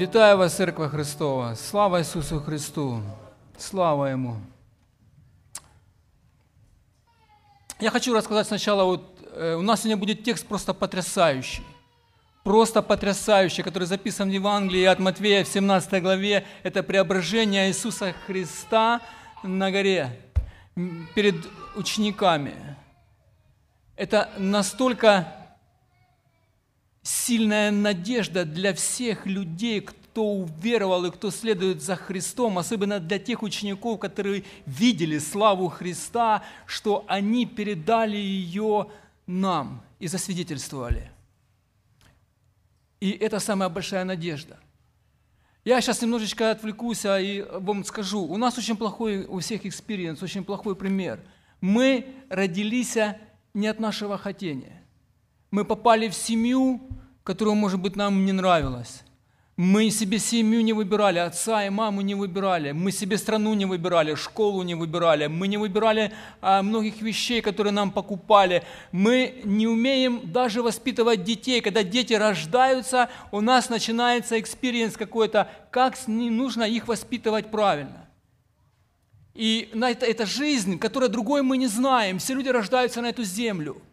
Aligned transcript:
Вітаю 0.00 0.38
вас, 0.38 0.56
Церква 0.56 0.88
Христова! 0.88 1.56
Слава 1.56 2.00
Ісусу 2.00 2.40
Христу! 2.40 3.02
Слава 3.58 4.10
Ему! 4.10 4.36
Я 7.80 7.90
хочу 7.90 8.14
рассказать 8.14 8.46
сначала, 8.46 8.84
вот 8.84 9.00
э, 9.36 9.54
у 9.54 9.62
нас 9.62 9.80
сегодня 9.80 9.96
будет 9.96 10.22
текст 10.22 10.46
просто 10.46 10.74
потрясающий. 10.74 11.62
Просто 12.44 12.82
потрясающий, 12.82 13.64
который 13.64 13.86
записан 13.86 14.30
в 14.30 14.32
Евангелии 14.32 14.84
от 14.84 15.00
Матвея 15.00 15.42
в 15.42 15.48
17 15.48 16.02
главе. 16.02 16.44
Это 16.62 16.84
преображение 16.84 17.66
Иисуса 17.68 18.14
Христа 18.26 19.00
на 19.42 19.72
горе 19.72 20.10
перед 21.14 21.34
учениками. 21.76 22.54
Это 23.96 24.28
настолько 24.38 25.37
сильная 27.08 27.70
надежда 27.70 28.44
для 28.44 28.74
всех 28.74 29.24
людей, 29.24 29.80
кто 29.80 30.24
уверовал 30.24 31.06
и 31.06 31.10
кто 31.10 31.30
следует 31.30 31.82
за 31.82 31.96
Христом, 31.96 32.58
особенно 32.58 33.00
для 33.00 33.18
тех 33.18 33.42
учеников, 33.42 33.98
которые 33.98 34.44
видели 34.66 35.18
славу 35.18 35.68
Христа, 35.68 36.42
что 36.66 37.06
они 37.08 37.46
передали 37.46 38.18
ее 38.18 38.90
нам 39.26 39.82
и 39.98 40.06
засвидетельствовали. 40.06 41.10
И 43.00 43.10
это 43.12 43.38
самая 43.38 43.70
большая 43.70 44.04
надежда. 44.04 44.58
Я 45.64 45.80
сейчас 45.80 46.02
немножечко 46.02 46.50
отвлекусь 46.50 47.06
а 47.06 47.18
и 47.18 47.40
вам 47.40 47.84
скажу. 47.84 48.20
У 48.20 48.36
нас 48.36 48.58
очень 48.58 48.76
плохой 48.76 49.24
у 49.24 49.38
всех 49.38 49.64
experience, 49.64 50.22
очень 50.22 50.44
плохой 50.44 50.76
пример. 50.76 51.20
Мы 51.62 52.06
родились 52.28 52.98
не 53.54 53.66
от 53.66 53.80
нашего 53.80 54.18
хотения. 54.18 54.77
Мы 55.50 55.64
попали 55.64 56.08
в 56.08 56.14
семью, 56.14 56.80
которая, 57.24 57.54
может 57.54 57.80
быть, 57.80 57.96
нам 57.96 58.24
не 58.24 58.32
нравилась. 58.32 59.02
Мы 59.58 59.90
себе 59.90 60.20
семью 60.20 60.62
не 60.62 60.72
выбирали, 60.72 61.18
отца 61.18 61.66
и 61.66 61.68
маму 61.68 62.02
не 62.02 62.14
выбирали, 62.14 62.70
мы 62.70 62.92
себе 62.92 63.18
страну 63.18 63.54
не 63.54 63.64
выбирали, 63.64 64.14
школу 64.14 64.62
не 64.62 64.76
выбирали, 64.76 65.26
мы 65.26 65.48
не 65.48 65.56
выбирали 65.56 66.12
а, 66.40 66.62
многих 66.62 67.02
вещей, 67.02 67.40
которые 67.40 67.72
нам 67.72 67.90
покупали. 67.90 68.62
Мы 68.92 69.40
не 69.42 69.66
умеем 69.66 70.20
даже 70.30 70.62
воспитывать 70.62 71.24
детей. 71.24 71.60
Когда 71.60 71.82
дети 71.82 72.12
рождаются, 72.12 73.08
у 73.32 73.40
нас 73.40 73.68
начинается 73.68 74.38
experience 74.38 74.96
какой-то, 74.96 75.50
как 75.72 75.96
нужно 76.06 76.62
их 76.62 76.86
воспитывать 76.86 77.50
правильно. 77.50 78.08
И 79.34 79.70
это, 79.74 80.06
это 80.06 80.24
жизнь, 80.24 80.78
которая 80.78 81.10
другой 81.10 81.42
мы 81.42 81.56
не 81.56 81.66
знаем. 81.66 82.20
Все 82.20 82.34
люди 82.34 82.48
рождаются 82.48 83.00
на 83.00 83.08
эту 83.08 83.24
землю– 83.24 83.82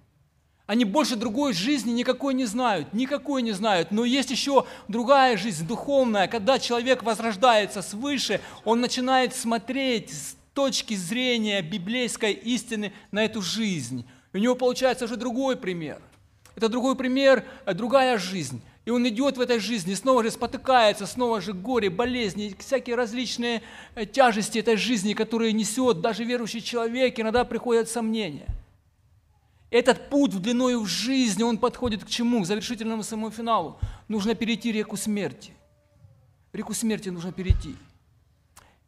они 0.67 0.83
больше 0.83 1.16
другой 1.16 1.53
жизни 1.53 1.91
никакой 1.91 2.33
не 2.33 2.45
знают, 2.45 2.91
никакой 2.91 3.44
не 3.44 3.52
знают. 3.52 3.91
Но 3.91 4.03
есть 4.03 4.31
еще 4.31 4.66
другая 4.88 5.38
жизнь, 5.38 5.67
духовная, 5.67 6.27
когда 6.27 6.57
человек 6.57 7.03
возрождается 7.03 7.81
свыше, 7.81 8.41
он 8.63 8.81
начинает 8.81 9.35
смотреть 9.35 10.11
с 10.11 10.35
точки 10.53 10.95
зрения 10.95 11.61
библейской 11.61 12.33
истины 12.33 12.94
на 13.11 13.23
эту 13.23 13.41
жизнь. 13.41 14.05
У 14.33 14.38
него 14.38 14.55
получается 14.55 15.05
уже 15.05 15.17
другой 15.17 15.55
пример. 15.55 16.02
Это 16.55 16.67
другой 16.67 16.95
пример, 16.95 17.44
э, 17.66 17.73
другая 17.73 18.17
жизнь. 18.17 18.61
И 18.85 18.89
он 18.89 19.07
идет 19.07 19.38
в 19.38 19.41
этой 19.41 19.59
жизни, 19.59 19.94
снова 19.94 20.23
же 20.23 20.31
спотыкается, 20.31 21.05
снова 21.05 21.41
же 21.41 21.53
горе, 21.53 21.89
болезни, 21.89 22.55
всякие 22.57 22.95
различные 22.95 23.61
э, 23.94 24.05
тяжести 24.05 24.59
этой 24.59 24.77
жизни, 24.77 25.13
которые 25.13 25.53
несет 25.53 26.02
даже 26.02 26.23
верующий 26.23 26.61
человек, 26.61 27.19
иногда 27.19 27.44
приходят 27.44 27.88
сомнения– 27.88 28.47
этот 29.75 30.09
путь 30.09 30.33
в 30.33 30.39
длиною 30.39 30.81
в 30.81 30.87
жизни, 30.87 31.43
он 31.43 31.57
подходит 31.57 32.05
к 32.05 32.07
чему? 32.07 32.41
К 32.41 32.45
завершительному 32.45 33.03
самому 33.03 33.29
финалу. 33.29 33.77
Нужно 34.07 34.33
перейти 34.33 34.71
реку 34.71 34.95
смерти. 34.95 35.51
Реку 36.53 36.73
смерти 36.73 37.09
нужно 37.09 37.33
перейти. 37.33 37.75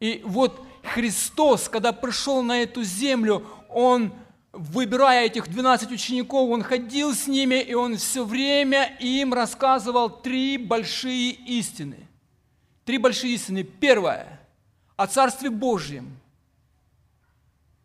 И 0.00 0.22
вот 0.24 0.64
Христос, 0.82 1.68
когда 1.68 1.92
пришел 1.92 2.42
на 2.42 2.62
эту 2.62 2.84
землю, 2.84 3.46
Он, 3.68 4.12
выбирая 4.52 5.26
этих 5.26 5.48
12 5.48 5.90
учеников, 5.90 6.48
Он 6.48 6.62
ходил 6.62 7.14
с 7.14 7.26
ними, 7.26 7.60
и 7.60 7.74
Он 7.74 7.98
все 7.98 8.24
время 8.24 8.96
им 8.98 9.34
рассказывал 9.34 10.08
три 10.08 10.56
большие 10.56 11.32
истины. 11.32 11.98
Три 12.86 12.96
большие 12.96 13.34
истины. 13.34 13.62
Первое– 13.62 14.40
о 14.96 15.06
Царстве 15.06 15.50
Божьем, 15.50 16.18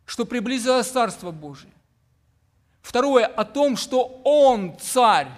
что 0.05 0.25
приблизилось 0.25 0.88
Царство 0.88 1.31
Божие. 1.31 1.72
Второе, 2.83 3.25
о 3.25 3.45
том, 3.45 3.77
что 3.77 4.21
Он 4.23 4.77
царь. 4.77 5.31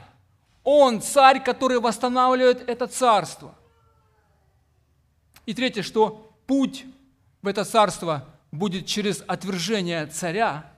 Он 0.63 0.99
царь, 0.99 1.41
который 1.41 1.79
восстанавливает 1.79 2.67
это 2.67 2.87
царство. 2.87 3.55
И 5.45 5.53
третье, 5.53 5.83
что 5.83 6.33
путь 6.47 6.85
в 7.43 7.47
это 7.47 7.63
царство 7.63 8.27
будет 8.51 8.87
через 8.87 9.23
отвержение 9.27 10.07
царя 10.07 10.73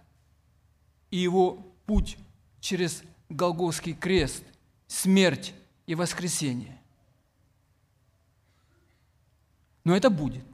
и 1.09 1.17
его 1.17 1.66
путь 1.85 2.17
через 2.59 3.01
Голгофский 3.29 3.94
крест, 3.94 4.44
смерть 4.88 5.53
и 5.85 5.95
воскресение. 5.95 6.81
Но 9.85 9.95
это 9.95 10.09
будет. 10.09 10.45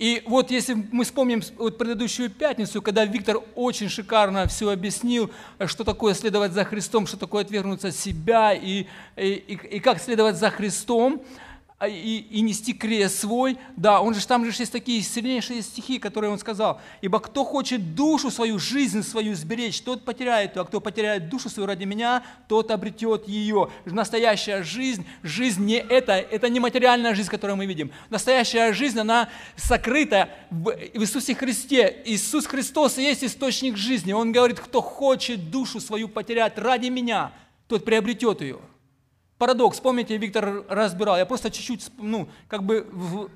И 0.00 0.22
вот 0.24 0.50
если 0.50 0.72
мы 0.92 1.04
вспомним 1.04 1.42
вот 1.58 1.76
предыдущую 1.76 2.30
пятницу, 2.30 2.80
когда 2.80 3.04
Виктор 3.04 3.36
очень 3.54 3.90
шикарно 3.90 4.46
все 4.46 4.70
объяснил, 4.70 5.30
что 5.66 5.84
такое 5.84 6.14
следовать 6.14 6.52
за 6.52 6.64
Христом, 6.64 7.06
что 7.06 7.18
такое 7.18 7.44
отвергнуться 7.44 7.92
себя 7.92 8.54
и, 8.54 8.86
и, 9.18 9.32
и 9.70 9.78
как 9.78 10.00
следовать 10.00 10.36
за 10.36 10.48
Христом, 10.48 11.20
и, 11.88 12.26
и 12.30 12.40
нести 12.42 12.74
крест 12.74 13.20
свой. 13.20 13.56
Да, 13.76 14.00
он 14.00 14.14
же 14.14 14.26
там 14.26 14.44
же 14.44 14.52
есть 14.58 14.72
такие 14.72 15.02
сильнейшие 15.02 15.62
стихи, 15.62 15.98
которые 15.98 16.30
он 16.30 16.38
сказал. 16.38 16.80
«Ибо 17.00 17.20
кто 17.20 17.44
хочет 17.44 17.94
душу 17.94 18.30
свою, 18.30 18.58
жизнь 18.58 19.02
свою 19.02 19.34
сберечь, 19.34 19.80
тот 19.80 20.04
потеряет 20.04 20.56
ее, 20.56 20.62
а 20.62 20.64
кто 20.64 20.80
потеряет 20.80 21.28
душу 21.28 21.48
свою 21.48 21.66
ради 21.66 21.84
меня, 21.84 22.22
тот 22.48 22.70
обретет 22.70 23.28
ее». 23.28 23.70
Настоящая 23.86 24.62
жизнь, 24.62 25.06
жизнь 25.22 25.64
не 25.64 25.78
это, 25.78 26.12
это 26.12 26.48
не 26.48 26.60
материальная 26.60 27.14
жизнь, 27.14 27.30
которую 27.30 27.56
мы 27.56 27.66
видим. 27.66 27.90
Настоящая 28.10 28.72
жизнь, 28.72 28.98
она 28.98 29.28
сокрыта 29.56 30.28
в 30.50 30.70
Иисусе 30.94 31.34
Христе. 31.34 32.02
Иисус 32.04 32.46
Христос 32.46 32.98
есть 32.98 33.24
источник 33.24 33.76
жизни. 33.76 34.12
Он 34.12 34.32
говорит, 34.32 34.60
кто 34.60 34.82
хочет 34.82 35.50
душу 35.50 35.80
свою 35.80 36.08
потерять 36.08 36.58
ради 36.58 36.88
меня, 36.88 37.32
тот 37.68 37.84
приобретет 37.84 38.42
ее 38.42 38.58
парадокс, 39.40 39.80
помните, 39.80 40.18
Виктор 40.18 40.66
разбирал, 40.68 41.16
я 41.16 41.24
просто 41.24 41.50
чуть-чуть, 41.50 41.86
ну, 41.96 42.28
как 42.46 42.62
бы 42.62 42.86
в, 42.92 43.30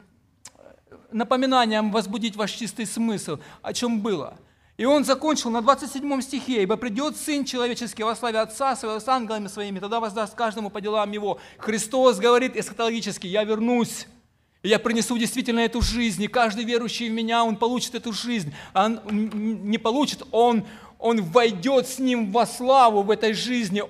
напоминанием 1.11 1.91
возбудить 1.91 2.37
ваш 2.37 2.53
чистый 2.53 2.85
смысл, 2.85 3.39
о 3.63 3.73
чем 3.73 4.03
было. 4.03 4.37
И 4.77 4.85
он 4.85 5.05
закончил 5.05 5.49
на 5.49 5.63
27 5.63 6.21
стихе, 6.21 6.63
«Ибо 6.63 6.77
придет 6.77 7.17
Сын 7.17 7.47
Человеческий 7.47 8.03
во 8.03 8.15
славе 8.15 8.41
Отца 8.41 8.77
Своего 8.77 9.01
с 9.01 9.09
ангелами 9.09 9.47
Своими, 9.47 9.79
тогда 9.79 9.99
воздаст 9.99 10.35
каждому 10.35 10.69
по 10.69 10.83
делам 10.83 11.11
Его». 11.11 11.39
Христос 11.57 12.19
говорит 12.19 12.55
эсхатологически, 12.55 13.27
«Я 13.27 13.45
вернусь, 13.45 14.07
и 14.65 14.69
я 14.69 14.79
принесу 14.79 15.17
действительно 15.17 15.61
эту 15.61 15.81
жизнь, 15.81 16.23
и 16.23 16.27
каждый 16.27 16.65
верующий 16.65 17.09
в 17.09 17.13
Меня, 17.13 17.45
он 17.45 17.57
получит 17.57 17.95
эту 17.95 18.13
жизнь. 18.13 18.53
А 18.73 18.87
он 18.87 19.01
не 19.71 19.79
получит, 19.79 20.23
он 20.33 20.67
он 21.05 21.21
войдет 21.21 21.87
с 21.87 21.99
ним 21.99 22.33
во 22.33 22.47
славу 22.47 23.03
в 23.03 23.11
этой 23.11 23.35
жизни. 23.35 23.85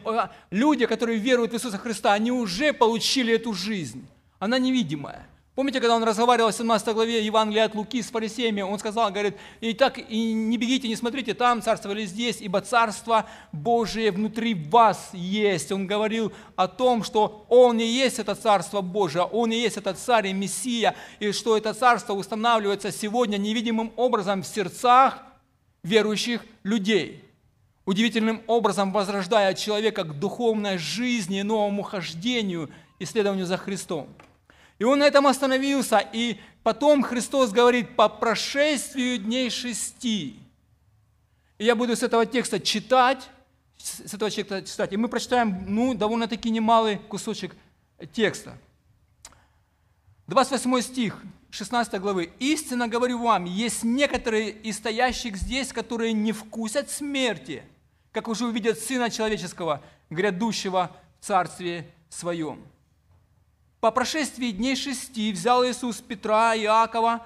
Люди, 0.50 0.84
которые 0.84 1.16
веруют 1.16 1.52
в 1.52 1.54
Иисуса 1.54 1.78
Христа, 1.78 2.12
они 2.12 2.32
уже 2.32 2.72
получили 2.72 3.32
эту 3.32 3.54
жизнь. 3.54 4.04
Она 4.40 4.58
невидимая. 4.58 5.28
Помните, 5.54 5.78
когда 5.78 5.94
он 5.94 6.02
разговаривал 6.02 6.50
в 6.50 6.54
17 6.56 6.88
главе 6.92 7.24
Евангелия 7.24 7.66
от 7.66 7.76
Луки 7.76 8.02
с 8.02 8.10
фарисеями, 8.10 8.62
он 8.62 8.76
сказал, 8.80 9.12
говорит, 9.12 9.36
и 9.60 9.74
так 9.74 9.98
и 9.98 10.32
не 10.32 10.58
бегите, 10.58 10.88
не 10.88 10.96
смотрите 10.96 11.34
там 11.34 11.62
царство 11.62 11.92
или 11.92 12.04
здесь, 12.04 12.38
ибо 12.40 12.60
царство 12.60 13.26
Божие 13.52 14.10
внутри 14.10 14.54
вас 14.54 15.10
есть. 15.12 15.70
Он 15.70 15.86
говорил 15.86 16.32
о 16.56 16.66
том, 16.66 17.04
что 17.04 17.46
он 17.48 17.78
и 17.78 17.84
есть 17.84 18.18
это 18.18 18.34
царство 18.34 18.80
Божие, 18.80 19.22
он 19.22 19.52
и 19.52 19.56
есть 19.56 19.76
этот 19.76 20.00
царь 20.00 20.26
и 20.26 20.32
Мессия, 20.32 20.96
и 21.20 21.30
что 21.30 21.56
это 21.56 21.74
царство 21.74 22.14
устанавливается 22.14 22.90
сегодня 22.90 23.36
невидимым 23.36 23.92
образом 23.94 24.42
в 24.42 24.48
сердцах 24.48 25.22
верующих 25.84 26.44
людей, 26.64 27.22
удивительным 27.84 28.42
образом 28.48 28.90
возрождая 28.92 29.54
человека 29.54 30.02
к 30.02 30.18
духовной 30.18 30.78
жизни, 30.78 31.42
новому 31.42 31.82
хождению 31.82 32.70
и 32.98 33.04
следованию 33.04 33.46
за 33.46 33.56
Христом. 33.56 34.08
И 34.78 34.84
он 34.84 34.98
на 34.98 35.04
этом 35.04 35.26
остановился, 35.28 35.98
и 35.98 36.40
потом 36.64 37.02
Христос 37.04 37.52
говорит, 37.52 37.94
по 37.94 38.08
прошествию 38.08 39.18
дней 39.18 39.50
шести. 39.50 40.40
И 41.58 41.64
я 41.64 41.76
буду 41.76 41.94
с 41.94 42.02
этого 42.02 42.26
текста 42.26 42.58
читать, 42.58 43.28
с 43.76 44.12
этого 44.14 44.30
текста 44.30 44.62
читать, 44.62 44.92
и 44.92 44.96
мы 44.96 45.08
прочитаем, 45.08 45.64
ну, 45.68 45.94
довольно-таки 45.94 46.50
немалый 46.50 46.96
кусочек 46.96 47.54
текста. 48.12 48.58
28 50.26 50.80
стих. 50.80 51.22
16 51.54 52.00
главы. 52.00 52.32
«Истинно 52.40 52.88
говорю 52.88 53.22
вам, 53.22 53.44
есть 53.44 53.84
некоторые 53.84 54.50
из 54.50 54.76
стоящих 54.76 55.36
здесь, 55.36 55.72
которые 55.72 56.12
не 56.12 56.32
вкусят 56.32 56.90
смерти, 56.90 57.62
как 58.10 58.26
уже 58.26 58.46
увидят 58.46 58.80
Сына 58.80 59.08
Человеческого, 59.08 59.80
грядущего 60.10 60.90
в 61.20 61.24
Царстве 61.24 61.88
Своем». 62.08 62.60
По 63.78 63.92
прошествии 63.92 64.50
дней 64.50 64.74
шести 64.74 65.30
взял 65.30 65.64
Иисус 65.64 66.00
Петра, 66.00 66.56
Иакова 66.56 67.24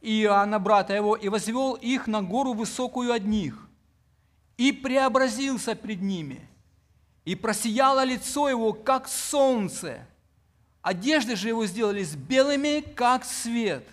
и 0.00 0.22
Иоанна, 0.22 0.58
брата 0.58 0.92
его, 0.92 1.14
и 1.14 1.28
возвел 1.28 1.74
их 1.74 2.08
на 2.08 2.22
гору 2.22 2.54
высокую 2.54 3.12
одних, 3.12 3.68
и 4.56 4.72
преобразился 4.72 5.76
пред 5.76 6.02
ними, 6.02 6.40
и 7.24 7.36
просияло 7.36 8.02
лицо 8.02 8.48
его, 8.48 8.72
как 8.72 9.06
солнце, 9.06 10.08
одежды 10.82 11.36
же 11.36 11.48
его 11.48 11.66
сделались 11.66 12.14
белыми, 12.14 12.80
как 12.80 13.24
свет. 13.24 13.86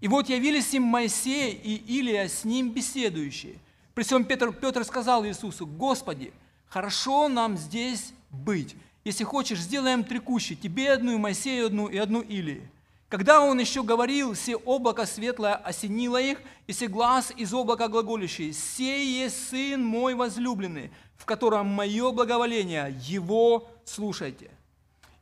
И 0.00 0.08
вот 0.08 0.28
явились 0.28 0.74
им 0.74 0.82
Моисей 0.82 1.52
и 1.52 1.76
Илия 1.98 2.28
с 2.28 2.44
ним 2.44 2.70
беседующие. 2.70 3.56
При 3.94 4.02
всем 4.02 4.24
Петр, 4.24 4.52
Петр 4.52 4.84
сказал 4.84 5.24
Иисусу, 5.24 5.66
«Господи, 5.66 6.32
хорошо 6.68 7.28
нам 7.28 7.56
здесь 7.56 8.12
быть. 8.30 8.76
Если 9.04 9.24
хочешь, 9.24 9.60
сделаем 9.60 10.04
три 10.04 10.18
кущи, 10.18 10.54
тебе 10.54 10.92
одну, 10.92 11.12
и 11.12 11.16
Моисею 11.16 11.66
одну, 11.66 11.86
и 11.86 11.96
одну 11.96 12.20
Илии». 12.20 12.68
Когда 13.08 13.40
он 13.40 13.58
еще 13.58 13.84
говорил, 13.84 14.34
все 14.34 14.56
облако 14.56 15.06
светлое 15.06 15.54
осенило 15.54 16.20
их, 16.20 16.38
и 16.66 16.72
все 16.72 16.88
глаз 16.88 17.32
из 17.36 17.54
облака 17.54 17.86
глаголющий, 17.88 18.52
«Сей 18.52 19.22
есть 19.22 19.48
Сын 19.48 19.82
мой 19.82 20.14
возлюбленный, 20.14 20.90
в 21.16 21.24
котором 21.24 21.68
мое 21.68 22.10
благоволение, 22.10 22.94
его 23.00 23.68
слушайте». 23.84 24.50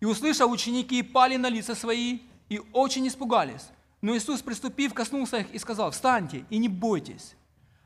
И 0.04 0.06
услышав, 0.06 0.50
ученики 0.50 1.02
пали 1.02 1.36
на 1.36 1.48
лица 1.48 1.74
свои 1.74 2.18
и 2.50 2.60
очень 2.74 3.08
испугались. 3.08 3.70
Но 4.02 4.14
Иисус, 4.14 4.42
приступив, 4.42 4.92
коснулся 4.92 5.38
их 5.38 5.50
и 5.54 5.58
сказал, 5.58 5.92
«Встаньте 5.92 6.44
и 6.50 6.58
не 6.58 6.68
бойтесь». 6.68 7.36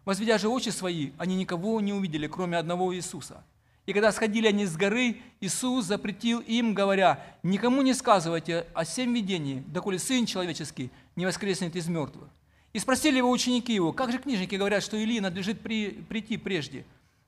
Возведя 0.05 0.37
же 0.37 0.49
очи 0.49 0.71
свои, 0.71 1.13
они 1.17 1.37
никого 1.37 1.81
не 1.81 1.93
увидели, 1.93 2.27
кроме 2.27 2.59
одного 2.59 2.93
Иисуса. 2.93 3.45
И 3.87 3.93
когда 3.93 4.11
сходили 4.11 4.49
они 4.49 4.67
с 4.67 4.77
горы, 4.77 5.19
Иисус 5.41 5.85
запретил 5.85 6.41
им, 6.41 6.75
говоря, 6.75 7.25
«Никому 7.45 7.83
не 7.83 7.95
сказывайте 7.95 8.67
о 8.75 8.83
всем 8.83 9.15
видении, 9.15 9.63
доколе 9.69 10.01
Сын 10.01 10.27
Человеческий 10.27 10.91
не 11.15 11.25
воскреснет 11.25 11.77
из 11.77 11.87
мертвых». 11.87 12.29
И 12.73 12.81
спросили 12.81 13.19
его 13.19 13.31
ученики 13.31 13.73
его, 13.73 13.93
«Как 13.93 14.11
же 14.11 14.19
книжники 14.19 14.57
говорят, 14.57 14.83
что 14.83 14.97
Илии 14.97 15.21
надлежит 15.21 15.61
при, 15.61 15.91
прийти 15.91 16.37
прежде?» 16.37 16.85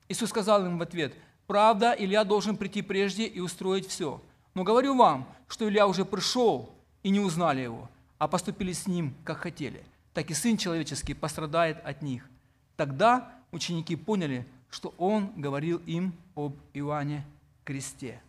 Иисус 0.09 0.31
сказал 0.31 0.65
им 0.65 0.77
в 0.77 0.81
ответ, 0.81 1.13
«Правда, 1.47 1.95
Илья 1.97 2.25
должен 2.25 2.57
прийти 2.57 2.81
прежде 2.81 3.25
и 3.25 3.39
устроить 3.39 3.87
все. 3.87 4.21
Но 4.53 4.63
говорю 4.63 4.95
вам, 4.97 5.27
что 5.47 5.67
Илья 5.67 5.87
уже 5.87 6.05
пришел, 6.05 6.73
и 7.03 7.09
не 7.09 7.19
узнали 7.19 7.61
его, 7.61 7.89
а 8.17 8.27
поступили 8.27 8.73
с 8.73 8.87
ним, 8.87 9.15
как 9.23 9.39
хотели. 9.39 9.83
Так 10.13 10.29
и 10.29 10.33
Сын 10.33 10.57
Человеческий 10.57 11.13
пострадает 11.13 11.83
от 11.85 12.01
них. 12.01 12.29
Тогда 12.75 13.33
ученики 13.51 13.95
поняли, 13.95 14.45
что 14.69 14.93
он 14.97 15.31
говорил 15.35 15.77
им 15.85 16.13
об 16.35 16.55
Иоанне 16.73 17.25
Кресте, 17.63 18.21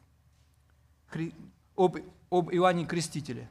Хри... 1.09 1.35
об, 1.77 1.99
об 2.31 2.51
Иоанне 2.53 2.87
Крестителе. 2.87 3.49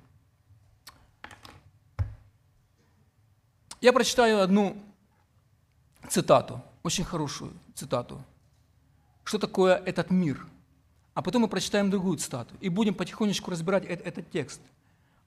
Я 3.80 3.94
прочитаю 3.94 4.42
одну 4.42 4.78
цитату, 6.08 6.62
очень 6.84 7.04
хорошую 7.04 7.54
цитату. 7.74 8.24
Что 9.24 9.40
такое 9.40 9.76
этот 9.76 10.12
мир? 10.12 10.46
А 11.14 11.22
потом 11.22 11.44
мы 11.44 11.48
прочитаем 11.48 11.90
другую 11.90 12.18
цитату 12.18 12.56
и 12.62 12.70
будем 12.70 12.94
потихонечку 12.94 13.52
разбирать 13.52 13.86
этот, 13.86 14.08
этот 14.08 14.32
текст. 14.32 14.62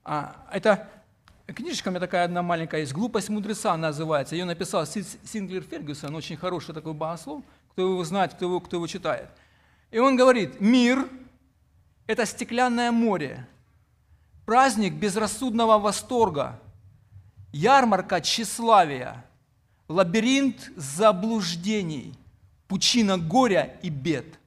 А, 0.05 0.47
это 0.53 0.89
Книжечка 1.47 1.89
у 1.89 1.91
меня 1.91 2.01
такая 2.01 2.25
одна 2.25 2.43
маленькая 2.43 2.81
есть, 2.81 2.95
«Глупость 2.95 3.29
мудреца» 3.29 3.77
называется. 3.77 4.35
Ее 4.35 4.47
написал 4.47 4.87
Синглер 4.87 5.63
Фергюсон, 5.63 6.15
очень 6.15 6.39
хороший 6.39 6.75
такой 6.75 6.95
богослов, 6.95 7.43
кто 7.73 7.83
его 7.83 8.03
знает, 8.03 8.33
кто 8.33 8.47
его, 8.47 8.61
кто 8.61 8.77
его 8.77 8.87
читает. 8.87 9.29
И 9.91 9.99
он 9.99 10.17
говорит, 10.17 10.59
мир– 10.61 11.07
это 12.07 12.25
стеклянное 12.25 12.91
море, 12.91 13.47
праздник 14.47 14.95
безрассудного 14.95 15.79
восторга, 15.79 16.59
ярмарка 17.53 18.23
тщеславия, 18.23 19.23
лабиринт 19.87 20.73
заблуждений, 20.77 22.15
пучина 22.69 23.19
горя 23.19 23.79
и 23.83 23.91
бед, 23.91 24.39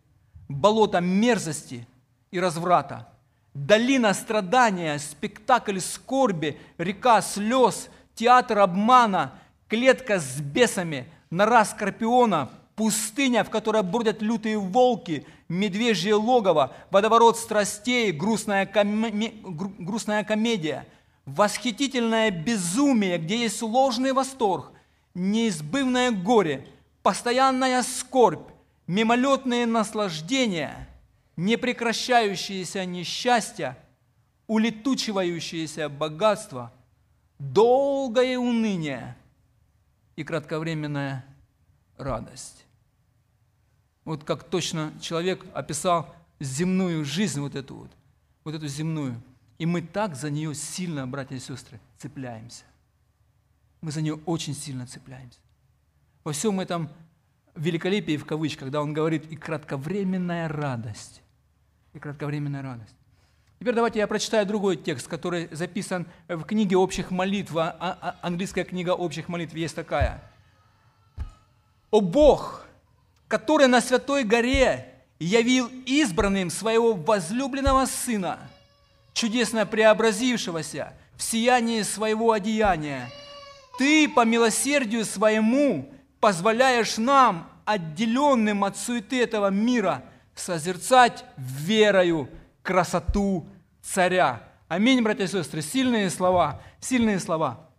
болото 0.49 1.01
мерзости 1.01 1.87
и 2.31 2.41
разврата– 2.41 3.05
долина 3.57 4.13
страдания, 4.13 4.99
спектакль 4.99 5.79
скорби, 5.79 6.57
река 6.77 7.21
слез, 7.21 7.89
театр 8.15 8.59
обмана, 8.59 9.31
клетка 9.67 10.19
с 10.19 10.41
бесами, 10.41 11.05
нора 11.31 11.65
скорпиона, 11.65 12.49
пустыня, 12.75 13.43
в 13.43 13.49
которой 13.49 13.83
бродят 13.83 14.21
лютые 14.21 14.57
волки, 14.57 15.25
медвежье 15.49 16.13
логово, 16.13 16.73
водоворот 16.91 17.37
страстей, 17.37 18.11
грустная, 18.11 18.65
коме... 18.65 19.33
грустная 19.43 20.23
комедия, 20.23 20.85
восхитительное 21.25 22.29
безумие, 22.31 23.17
где 23.17 23.37
есть 23.39 23.61
ложный 23.61 24.13
восторг, 24.13 24.71
неизбывное 25.15 26.11
горе, 26.11 26.67
постоянная 27.01 27.81
скорбь, 27.81 28.51
мимолетные 28.87 29.65
наслаждения– 29.65 30.87
непрекращающиеся 31.37 32.83
несчастья, 32.85 33.77
улетучивающиеся 34.47 35.87
богатство, 35.87 36.73
долгое 37.39 38.37
уныние 38.37 39.15
и 40.15 40.23
кратковременная 40.23 41.23
радость. 41.97 42.65
Вот 44.03 44.23
как 44.23 44.43
точно 44.43 44.91
человек 44.99 45.45
описал 45.53 46.13
земную 46.39 47.05
жизнь, 47.05 47.39
вот 47.39 47.55
эту 47.55 47.75
вот, 47.75 47.91
вот 48.43 48.55
эту 48.55 48.67
земную. 48.67 49.21
И 49.59 49.65
мы 49.65 49.81
так 49.81 50.15
за 50.15 50.29
нее 50.29 50.55
сильно, 50.55 51.07
братья 51.07 51.35
и 51.35 51.39
сестры, 51.39 51.79
цепляемся. 51.97 52.63
Мы 53.81 53.91
за 53.91 54.01
нее 54.01 54.15
очень 54.25 54.55
сильно 54.55 54.87
цепляемся. 54.87 55.39
Во 56.23 56.31
всем 56.31 56.59
этом 56.59 56.89
великолепии, 57.57 58.17
в 58.17 58.25
кавычках, 58.25 58.65
когда 58.65 58.81
он 58.81 58.93
говорит, 58.93 59.31
и 59.31 59.35
кратковременная 59.35 60.47
радость 60.47 61.21
и 61.97 61.99
кратковременная 61.99 62.61
радость. 62.61 62.95
Теперь 63.59 63.73
давайте 63.73 63.99
я 63.99 64.07
прочитаю 64.07 64.45
другой 64.45 64.77
текст, 64.77 65.07
который 65.07 65.49
записан 65.51 66.05
в 66.27 66.43
книге 66.43 66.77
общих 66.77 67.09
молитв. 67.09 67.55
А, 67.57 67.75
а, 67.79 68.15
английская 68.21 68.63
книга 68.63 68.91
общих 68.91 69.27
молитв 69.27 69.55
есть 69.55 69.75
такая. 69.75 70.23
«О 71.89 72.01
Бог, 72.01 72.65
который 73.27 73.67
на 73.67 73.81
Святой 73.81 74.23
горе 74.23 74.93
явил 75.19 75.71
избранным 75.87 76.51
своего 76.51 76.93
возлюбленного 76.93 77.85
Сына, 77.85 78.37
чудесно 79.13 79.65
преобразившегося 79.65 80.93
в 81.15 81.23
сиянии 81.23 81.81
своего 81.81 82.31
одеяния, 82.31 83.09
Ты 83.79 84.07
по 84.07 84.23
милосердию 84.23 85.03
своему 85.03 85.91
позволяешь 86.19 86.97
нам, 86.97 87.49
отделенным 87.67 88.63
от 88.63 88.77
суеты 88.77 89.21
этого 89.21 89.49
мира– 89.49 90.03
созерцать 90.35 91.25
верою 91.35 92.29
красоту 92.63 93.47
царя. 93.81 94.43
Аминь, 94.67 95.01
братья 95.01 95.25
и 95.25 95.27
сестры. 95.27 95.61
Сильные 95.61 96.09
слова, 96.09 96.61
сильные 96.79 97.19
слова. 97.19 97.69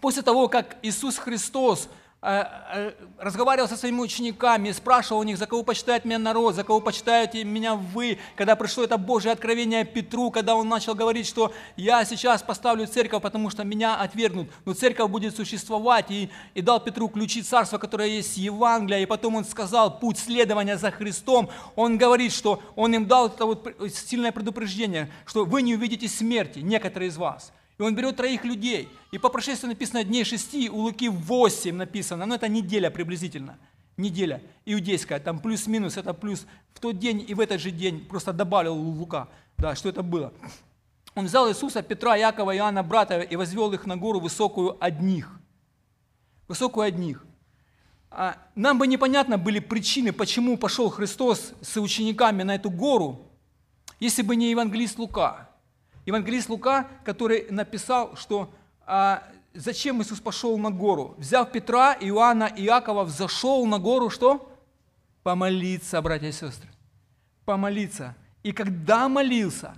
После 0.00 0.22
того, 0.22 0.48
как 0.48 0.76
Иисус 0.82 1.18
Христос– 1.18 1.88
разговаривал 2.22 3.68
со 3.68 3.76
своими 3.76 3.98
учениками, 3.98 4.70
спрашивал 4.70 5.20
у 5.20 5.24
них, 5.24 5.38
за 5.38 5.48
кого 5.48 5.64
почитает 5.64 6.04
меня 6.04 6.20
народ, 6.20 6.54
за 6.54 6.62
кого 6.62 6.80
почитаете 6.80 7.42
меня 7.42 7.74
вы, 7.74 8.16
когда 8.36 8.54
пришло 8.54 8.84
это 8.84 8.96
Божье 8.96 9.32
откровение 9.32 9.84
Петру, 9.84 10.30
когда 10.30 10.54
он 10.54 10.68
начал 10.68 10.94
говорить, 10.94 11.26
что 11.26 11.52
я 11.76 12.04
сейчас 12.04 12.40
поставлю 12.40 12.86
церковь, 12.86 13.22
потому 13.22 13.50
что 13.50 13.64
меня 13.64 13.96
отвергнут, 13.96 14.48
но 14.64 14.72
церковь 14.72 15.10
будет 15.10 15.34
существовать, 15.34 16.12
и, 16.12 16.30
и 16.54 16.62
дал 16.62 16.78
Петру 16.78 17.08
ключи 17.08 17.42
царства, 17.42 17.78
которое 17.78 18.08
есть 18.08 18.36
Евангелие, 18.36 19.02
и 19.02 19.06
потом 19.06 19.34
он 19.34 19.44
сказал 19.44 19.98
путь 19.98 20.18
следования 20.18 20.78
за 20.78 20.92
Христом, 20.92 21.50
он 21.74 21.98
говорит, 21.98 22.32
что 22.32 22.62
он 22.76 22.94
им 22.94 23.06
дал 23.06 23.26
это 23.26 23.46
вот 23.46 23.68
сильное 23.92 24.30
предупреждение, 24.30 25.10
что 25.26 25.44
вы 25.44 25.62
не 25.62 25.74
увидите 25.74 26.06
смерти, 26.06 26.60
некоторые 26.60 27.08
из 27.08 27.16
вас– 27.16 27.52
и 27.82 27.84
он 27.84 27.96
берет 27.96 28.16
троих 28.16 28.44
людей. 28.44 28.88
И 29.10 29.18
по 29.18 29.28
прошествии 29.28 29.66
написано 29.66 30.04
дней 30.04 30.24
шести, 30.24 30.70
у 30.70 30.78
Луки 30.78 31.08
восемь 31.08 31.74
написано. 31.74 32.26
Но 32.26 32.36
это 32.36 32.48
неделя 32.48 32.90
приблизительно. 32.90 33.58
Неделя 33.96 34.40
иудейская, 34.64 35.18
там 35.18 35.40
плюс-минус, 35.40 35.96
это 35.96 36.14
плюс 36.14 36.46
в 36.72 36.80
тот 36.80 36.98
день 36.98 37.24
и 37.26 37.34
в 37.34 37.40
этот 37.40 37.60
же 37.60 37.72
день 37.72 38.06
просто 38.06 38.32
добавил 38.32 38.74
Лука, 38.74 39.28
да, 39.58 39.74
что 39.74 39.88
это 39.88 40.02
было. 40.02 40.32
Он 41.14 41.26
взял 41.26 41.50
Иисуса, 41.50 41.82
Петра, 41.82 42.16
Якова, 42.16 42.56
Иоанна, 42.56 42.82
брата 42.82 43.20
и 43.20 43.36
возвел 43.36 43.72
их 43.72 43.84
на 43.84 43.96
гору 43.96 44.20
высокую 44.20 44.82
одних. 44.82 45.38
Высокую 46.48 46.86
одних. 46.86 47.26
А 48.10 48.38
нам 48.54 48.78
бы 48.78 48.86
непонятно 48.86 49.38
были 49.38 49.58
причины, 49.58 50.12
почему 50.12 50.56
пошел 50.56 50.88
Христос 50.88 51.52
с 51.60 51.80
учениками 51.80 52.44
на 52.44 52.54
эту 52.54 52.70
гору, 52.70 53.30
если 54.00 54.22
бы 54.22 54.36
не 54.36 54.50
евангелист 54.50 54.98
Лука. 54.98 55.51
Евангелист 56.06 56.48
Лука, 56.48 56.88
который 57.04 57.46
написал, 57.50 58.16
что 58.16 58.52
а, 58.86 59.22
зачем 59.54 60.02
Иисус 60.02 60.20
пошел 60.20 60.58
на 60.58 60.70
гору. 60.70 61.14
Взяв 61.18 61.52
Петра, 61.52 61.96
Иоанна 62.00 62.44
и 62.44 62.64
Иакова, 62.64 63.04
взошел 63.04 63.66
на 63.66 63.78
гору, 63.78 64.10
что? 64.10 64.48
Помолиться, 65.22 66.02
братья 66.02 66.28
и 66.28 66.32
сестры. 66.32 66.68
Помолиться. 67.44 68.16
И 68.42 68.52
когда 68.52 69.08
молился, 69.08 69.74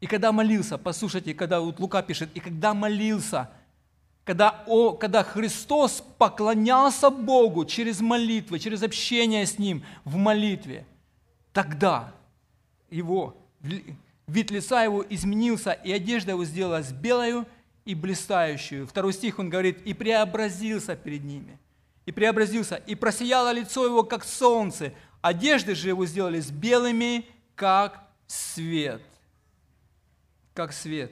И 0.00 0.06
когда 0.06 0.32
молился, 0.32 0.78
послушайте, 0.78 1.34
когда 1.34 1.60
вот 1.60 1.78
Лука 1.78 2.02
пишет, 2.02 2.30
и 2.34 2.40
когда 2.40 2.72
молился, 2.72 3.50
когда, 4.24 4.64
о, 4.66 4.92
когда 4.92 5.22
Христос 5.22 6.02
поклонялся 6.16 7.10
Богу 7.10 7.66
через 7.66 8.00
молитвы, 8.00 8.58
через 8.58 8.82
общение 8.82 9.44
с 9.44 9.58
Ним 9.58 9.84
в 10.04 10.16
молитве, 10.16 10.86
тогда 11.52 12.14
его, 12.90 13.36
вид 14.30 14.50
лица 14.50 14.82
его 14.82 15.04
изменился, 15.08 15.72
и 15.72 15.92
одежда 15.92 16.32
его 16.32 16.44
сделалась 16.44 16.92
белою 16.92 17.46
и 17.84 17.94
блистающую. 17.94 18.86
Второй 18.86 19.12
стих 19.12 19.38
он 19.38 19.50
говорит, 19.50 19.82
и 19.84 19.94
преобразился 19.94 20.96
перед 20.96 21.24
ними. 21.24 21.58
И 22.06 22.12
преобразился, 22.12 22.76
и 22.76 22.94
просияло 22.94 23.52
лицо 23.52 23.84
его, 23.84 24.02
как 24.02 24.24
солнце. 24.24 24.92
Одежды 25.20 25.74
же 25.74 25.88
его 25.88 26.06
сделались 26.06 26.50
белыми, 26.50 27.26
как 27.54 28.02
свет 28.26 29.02
как 30.60 30.74
свет. 30.74 31.10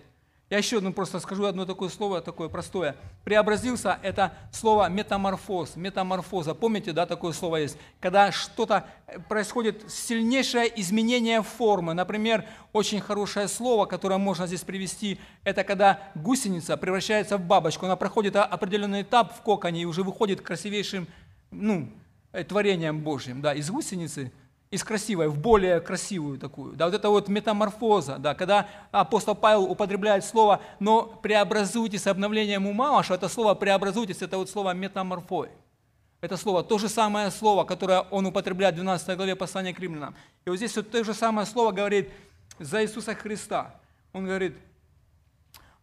Я 0.51 0.59
еще 0.59 0.79
одно 0.79 0.93
просто 0.93 1.21
скажу 1.21 1.45
одно 1.45 1.67
такое 1.67 1.91
слово, 1.91 2.23
такое 2.23 2.49
простое. 2.49 2.97
Преобразился– 3.23 3.99
это 4.03 4.33
слово 4.51 4.89
метаморфоз, 4.89 5.77
метаморфоза. 5.77 6.55
Помните, 6.55 6.93
да, 6.93 7.05
такое 7.05 7.35
слово 7.35 7.57
есть? 7.57 7.77
Когда 8.01 8.33
что-то 8.33 8.87
э, 9.07 9.19
происходит, 9.19 9.85
сильнейшее 9.91 10.73
изменение 10.81 11.43
формы. 11.43 11.93
Например, 11.93 12.47
очень 12.73 13.01
хорошее 13.01 13.47
слово, 13.47 13.85
которое 13.85 14.17
можно 14.17 14.47
здесь 14.47 14.63
привести, 14.63 15.21
это 15.45 15.65
когда 15.65 16.01
гусеница 16.15 16.79
превращается 16.79 17.37
в 17.37 17.43
бабочку. 17.43 17.85
Она 17.85 17.97
проходит 17.97 18.35
определенный 18.37 19.03
этап 19.03 19.37
в 19.37 19.43
коконе 19.43 19.83
и 19.83 19.85
уже 19.85 20.03
выходит 20.03 20.41
красивейшим 20.41 21.07
ну, 21.51 21.93
э, 22.33 22.43
творением 22.45 23.01
Божьим. 23.01 23.43
Да, 23.43 23.53
из 23.53 23.71
гусеницы– 23.71 24.33
из 24.71 24.85
красивой 24.85 25.29
в 25.29 25.39
более 25.39 25.81
красивую 25.81 26.39
такую. 26.39 26.75
Да, 26.75 26.87
вот 26.87 26.95
это 26.95 27.09
вот 27.09 27.29
метаморфоза, 27.29 28.19
да, 28.19 28.35
когда 28.35 28.69
апостол 28.91 29.35
Павел 29.35 29.65
употребляет 29.65 30.25
слово 30.25 30.61
«но 30.79 31.05
преобразуйтесь 31.05 32.07
обновлением 32.07 32.67
ума 32.67 32.93
вашего», 32.93 33.17
это 33.17 33.29
слово 33.29 33.55
«преобразуйтесь»– 33.55 34.17
это 34.23 34.37
вот 34.37 34.51
слово 34.51 34.75
«метаморфой». 34.75 35.49
Это 36.21 36.37
слово, 36.37 36.65
то 36.65 36.79
же 36.79 36.89
самое 36.89 37.31
слово, 37.31 37.65
которое 37.65 38.01
он 38.01 38.27
употребляет 38.27 38.75
в 38.75 38.79
12 38.79 39.17
главе 39.17 39.37
послания 39.37 39.73
к 39.73 39.79
римлянам. 39.79 40.17
И 40.45 40.51
вот 40.51 40.57
здесь 40.57 40.75
вот 40.75 40.91
то 40.91 41.05
же 41.05 41.15
самое 41.15 41.47
слово 41.47 41.71
говорит 41.71 42.11
за 42.59 42.83
Иисуса 42.83 43.15
Христа. 43.15 43.77
Он 44.13 44.27
говорит, 44.27 44.57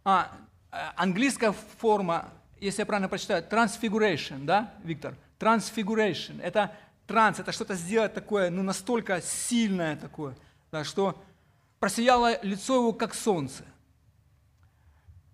а, 0.04 0.30
английская 0.98 1.54
форма, 1.78 2.26
если 2.60 2.82
я 2.82 2.86
правильно 2.86 3.08
прочитаю, 3.08 3.44
transfiguration, 3.50 4.44
да, 4.44 4.74
Виктор? 4.84 5.16
Transfiguration– 5.40 6.42
это 6.44 6.76
транс, 7.08 7.40
это 7.40 7.52
что-то 7.52 7.76
сделать 7.76 8.14
такое, 8.14 8.50
ну 8.50 8.64
настолько 8.64 9.22
сильное 9.22 9.96
такое, 9.96 10.36
да, 10.72 10.84
что 10.84 11.22
просияло 11.80 12.42
лицо 12.44 12.76
его, 12.76 12.94
как 12.94 13.14
солнце. 13.14 13.64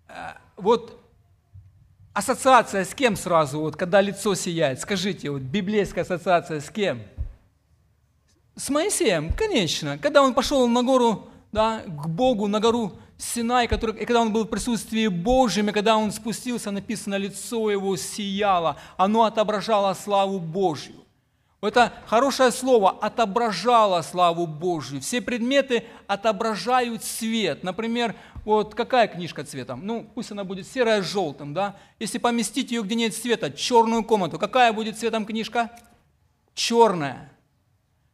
Э, 0.08 0.32
вот 0.56 1.00
ассоциация 2.12 2.84
с 2.84 2.94
кем 2.94 3.16
сразу, 3.16 3.60
вот 3.60 3.76
когда 3.76 4.00
лицо 4.00 4.34
сияет? 4.34 4.80
Скажите, 4.80 5.30
вот 5.30 5.42
библейская 5.42 6.02
ассоциация 6.02 6.60
с 6.60 6.70
кем? 6.70 7.02
С 8.54 8.68
Моисеем, 8.68 9.32
конечно. 9.32 9.96
Когда 9.98 10.22
он 10.22 10.34
пошел 10.34 10.68
на 10.68 10.82
гору, 10.82 11.28
да, 11.52 11.80
к 11.86 12.08
Богу, 12.08 12.48
на 12.48 12.60
гору 12.60 12.92
Синай, 13.16 13.68
который, 13.68 14.02
и 14.02 14.04
когда 14.04 14.20
он 14.20 14.32
был 14.32 14.44
в 14.44 14.48
присутствии 14.48 15.06
Божьем, 15.06 15.70
и 15.70 15.72
когда 15.72 15.96
он 15.96 16.10
спустился, 16.12 16.70
написано, 16.70 17.14
лицо 17.14 17.70
его 17.70 17.96
сияло, 17.96 18.76
оно 18.96 19.24
отображало 19.24 19.94
славу 19.94 20.38
Божью. 20.38 21.01
Это 21.62 21.92
хорошее 22.06 22.50
слово 22.50 22.90
отображало 22.90 24.02
славу 24.02 24.48
Божью. 24.48 25.00
Все 25.00 25.20
предметы 25.20 25.84
отображают 26.08 27.04
свет. 27.04 27.62
Например, 27.62 28.16
вот 28.44 28.74
какая 28.74 29.06
книжка 29.06 29.44
цветом? 29.44 29.86
Ну, 29.86 30.10
пусть 30.12 30.32
она 30.32 30.42
будет 30.42 30.66
серая 30.66 31.02
с 31.02 31.06
желтым, 31.06 31.54
да? 31.54 31.76
Если 32.00 32.18
поместить 32.18 32.72
ее, 32.72 32.82
где 32.82 32.96
нет 32.96 33.14
света, 33.14 33.52
черную 33.52 34.02
комнату, 34.02 34.40
какая 34.40 34.72
будет 34.72 34.98
цветом 34.98 35.24
книжка? 35.24 35.70
Черная. 36.52 37.32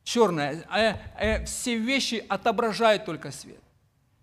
Черная. 0.05 0.67
Э, 0.71 0.97
э, 1.19 1.45
все 1.47 1.78
вещи 1.78 2.23
отображают 2.28 3.07
только 3.07 3.33
свет. 3.33 3.62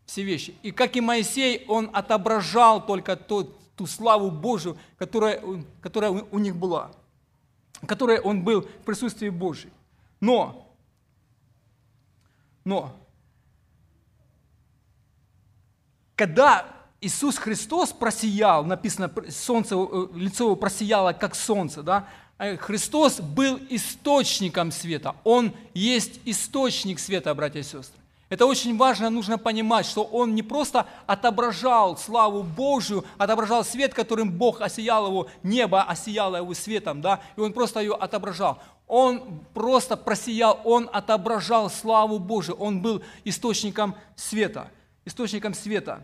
Все 0.05 0.21
вещи. 0.21 0.53
И 0.61 0.71
как 0.71 0.95
и 0.95 1.01
Моисей, 1.01 1.65
он 1.67 1.89
отображал 1.93 2.85
только 2.85 3.15
тот, 3.15 3.57
ту 3.75 3.87
славу 3.87 4.29
Божию, 4.29 4.77
которая, 4.99 5.41
которая 5.81 6.11
у 6.11 6.37
них 6.37 6.55
была 6.55 6.91
которой 7.85 8.19
он 8.19 8.43
был 8.43 8.61
в 8.61 8.85
присутствии 8.85 9.29
Божьем. 9.29 9.71
Но, 10.19 10.73
но, 12.63 12.95
когда 16.15 16.65
Иисус 17.01 17.37
Христос 17.37 17.91
просиял, 17.91 18.65
написано, 18.65 19.11
солнце, 19.29 19.75
э, 19.75 20.07
лицо 20.15 20.45
его 20.45 20.55
просияло, 20.55 21.13
как 21.13 21.35
солнце, 21.35 21.83
да, 21.83 22.07
э, 22.37 22.57
Христос 22.57 23.19
был 23.19 23.59
источником 23.69 24.71
света. 24.71 25.15
Он 25.23 25.53
есть 25.73 26.19
источник 26.25 26.99
света, 26.99 27.33
братья 27.35 27.59
и 27.59 27.63
сестры. 27.63 27.99
Это 28.27 28.47
очень 28.47 28.75
важно, 28.75 29.11
нужно 29.11 29.37
понимать, 29.37 29.85
что 29.85 30.03
он 30.03 30.33
не 30.33 30.41
просто 30.41 30.87
отображал 31.05 31.95
славу 31.95 32.41
Божию, 32.41 33.05
отображал 33.19 33.63
свет, 33.63 33.93
которым 33.93 34.31
Бог 34.31 34.61
осиял 34.61 35.05
его, 35.07 35.27
небо 35.43 35.83
осияло 35.83 36.37
его 36.37 36.53
светом, 36.55 37.01
да, 37.01 37.21
и 37.35 37.41
он 37.41 37.53
просто 37.53 37.81
ее 37.81 37.93
отображал. 37.93 38.59
Он 38.87 39.41
просто 39.53 39.95
просиял, 39.95 40.59
он 40.63 40.89
отображал 40.91 41.69
славу 41.69 42.17
Божию, 42.17 42.57
он 42.57 42.81
был 42.81 43.03
источником 43.23 43.95
света, 44.15 44.71
источником 45.05 45.53
света. 45.53 46.03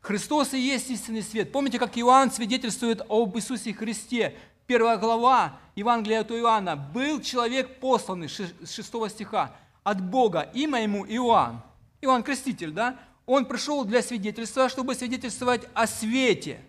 Христос 0.00 0.54
и 0.54 0.58
есть 0.58 0.88
истинный 0.90 1.22
свет. 1.22 1.52
Помните, 1.52 1.78
как 1.78 1.98
Иоанн 1.98 2.30
свидетельствует 2.30 3.02
об 3.10 3.36
Иисусе 3.36 3.74
Христе? 3.74 4.34
Первая 4.66 4.96
глава 4.96 5.58
Евангелия 5.76 6.20
от 6.20 6.30
Иоанна. 6.30 6.76
«Был 6.76 7.20
человек 7.20 7.78
посланный», 7.80 8.28
с 8.28 8.36
6 8.36 9.10
стиха, 9.10 9.52
от 9.90 10.02
Бога, 10.02 10.50
имя 10.52 10.82
ему 10.82 11.06
Иоанн. 11.06 11.62
Иоанн 12.02 12.22
Креститель, 12.22 12.72
да? 12.72 12.98
Он 13.24 13.46
пришел 13.46 13.84
для 13.84 14.02
свидетельства, 14.02 14.68
чтобы 14.68 14.94
свидетельствовать 14.94 15.62
о 15.72 15.86
свете. 15.86 16.60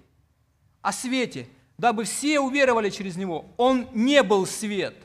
О 0.82 0.94
свете, 0.94 1.48
дабы 1.78 2.06
все 2.06 2.40
уверовали 2.40 2.90
через 2.90 3.18
него. 3.18 3.46
Он 3.58 3.90
не 3.94 4.24
был 4.24 4.46
свет. 4.46 4.96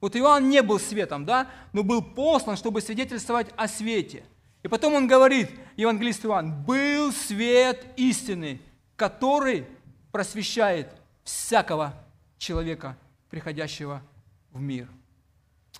Вот 0.00 0.16
Иоанн 0.16 0.48
не 0.48 0.62
был 0.62 0.80
светом, 0.80 1.24
да? 1.24 1.48
Но 1.72 1.84
был 1.84 2.02
послан, 2.02 2.56
чтобы 2.56 2.80
свидетельствовать 2.80 3.48
о 3.56 3.68
свете. 3.68 4.24
И 4.64 4.68
потом 4.68 4.94
он 4.94 5.06
говорит, 5.06 5.50
евангелист 5.76 6.24
Иоанн, 6.26 6.64
был 6.64 7.12
свет 7.12 7.86
истины, 7.96 8.60
который 8.96 9.64
просвещает 10.10 10.88
всякого 11.22 11.94
человека, 12.36 12.96
приходящего 13.30 14.02
в 14.50 14.60
мир. 14.60 14.88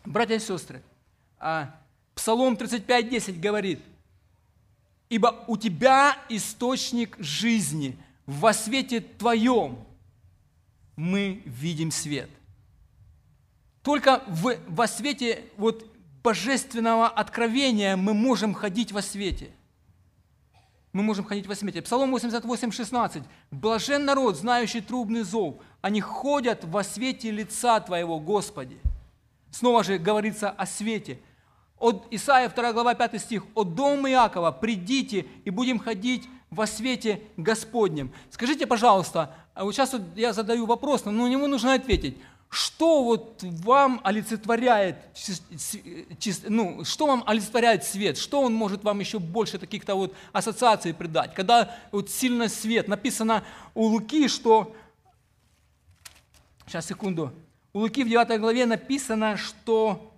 Братья 0.04 0.37
и 0.37 0.38
сестры, 0.38 0.82
а 1.38 1.79
Псалом 2.20 2.52
35.10 2.52 3.40
говорит, 3.40 3.80
«Ибо 5.08 5.42
у 5.48 5.56
тебя 5.56 6.18
источник 6.28 7.16
жизни, 7.18 7.96
во 8.26 8.52
свете 8.52 9.00
твоем 9.00 9.78
мы 10.96 11.40
видим 11.46 11.90
свет». 11.90 12.28
Только 13.82 14.22
в, 14.28 14.54
во 14.68 14.86
свете 14.86 15.44
вот, 15.56 15.90
божественного 16.22 17.08
откровения 17.08 17.96
мы 17.96 18.12
можем 18.12 18.52
ходить 18.52 18.92
во 18.92 19.00
свете. 19.00 19.50
Мы 20.92 21.02
можем 21.02 21.24
ходить 21.24 21.46
во 21.46 21.54
свете. 21.54 21.80
Псалом 21.80 22.10
88, 22.10 22.70
16. 22.70 23.22
«Блажен 23.50 24.04
народ, 24.04 24.36
знающий 24.36 24.82
трубный 24.82 25.22
зов, 25.22 25.54
они 25.80 26.02
ходят 26.02 26.66
во 26.66 26.84
свете 26.84 27.30
лица 27.30 27.80
Твоего, 27.80 28.20
Господи». 28.20 28.76
Снова 29.50 29.82
же 29.82 29.96
говорится 29.96 30.50
о 30.50 30.66
свете– 30.66 31.18
от 31.80 32.06
Исаия 32.10 32.49
2 32.49 32.72
глава 32.72 32.94
5 32.94 33.20
стих, 33.20 33.42
«От 33.54 33.75
дома 33.75 34.10
Иакова 34.10 34.52
придите 34.52 35.26
и 35.44 35.50
будем 35.50 35.80
ходить 35.80 36.28
во 36.50 36.66
свете 36.66 37.22
Господнем». 37.37 38.12
Скажите, 38.30 38.66
пожалуйста, 38.66 39.34
а 39.54 39.64
вот 39.64 39.75
сейчас 39.75 39.92
вот 39.94 40.02
я 40.14 40.32
задаю 40.32 40.66
вопрос, 40.66 41.04
но 41.04 41.10
на 41.10 41.26
него 41.26 41.46
нужно 41.46 41.75
ответить. 41.75 42.18
Что 42.50 43.04
вот 43.04 43.42
вам 43.42 44.00
олицетворяет, 44.02 44.96
ну, 46.49 46.84
что 46.84 47.06
вам 47.06 47.22
олицетворяет 47.26 47.84
свет? 47.84 48.18
Что 48.18 48.42
он 48.42 48.52
может 48.52 48.82
вам 48.82 48.99
еще 48.99 49.18
больше 49.18 49.58
таких-то 49.58 49.94
вот 49.94 50.14
ассоциаций 50.32 50.92
придать? 50.92 51.32
Когда 51.34 51.75
вот 51.92 52.10
сильно 52.10 52.49
свет, 52.49 52.88
написано 52.88 53.44
у 53.75 53.87
Луки, 53.87 54.28
что... 54.28 54.75
Сейчас, 56.66 56.87
секунду. 56.87 57.32
У 57.72 57.78
Луки 57.78 58.02
в 58.02 58.08
9 58.08 58.40
главе 58.40 58.66
написано, 58.66 59.37
что 59.37 60.09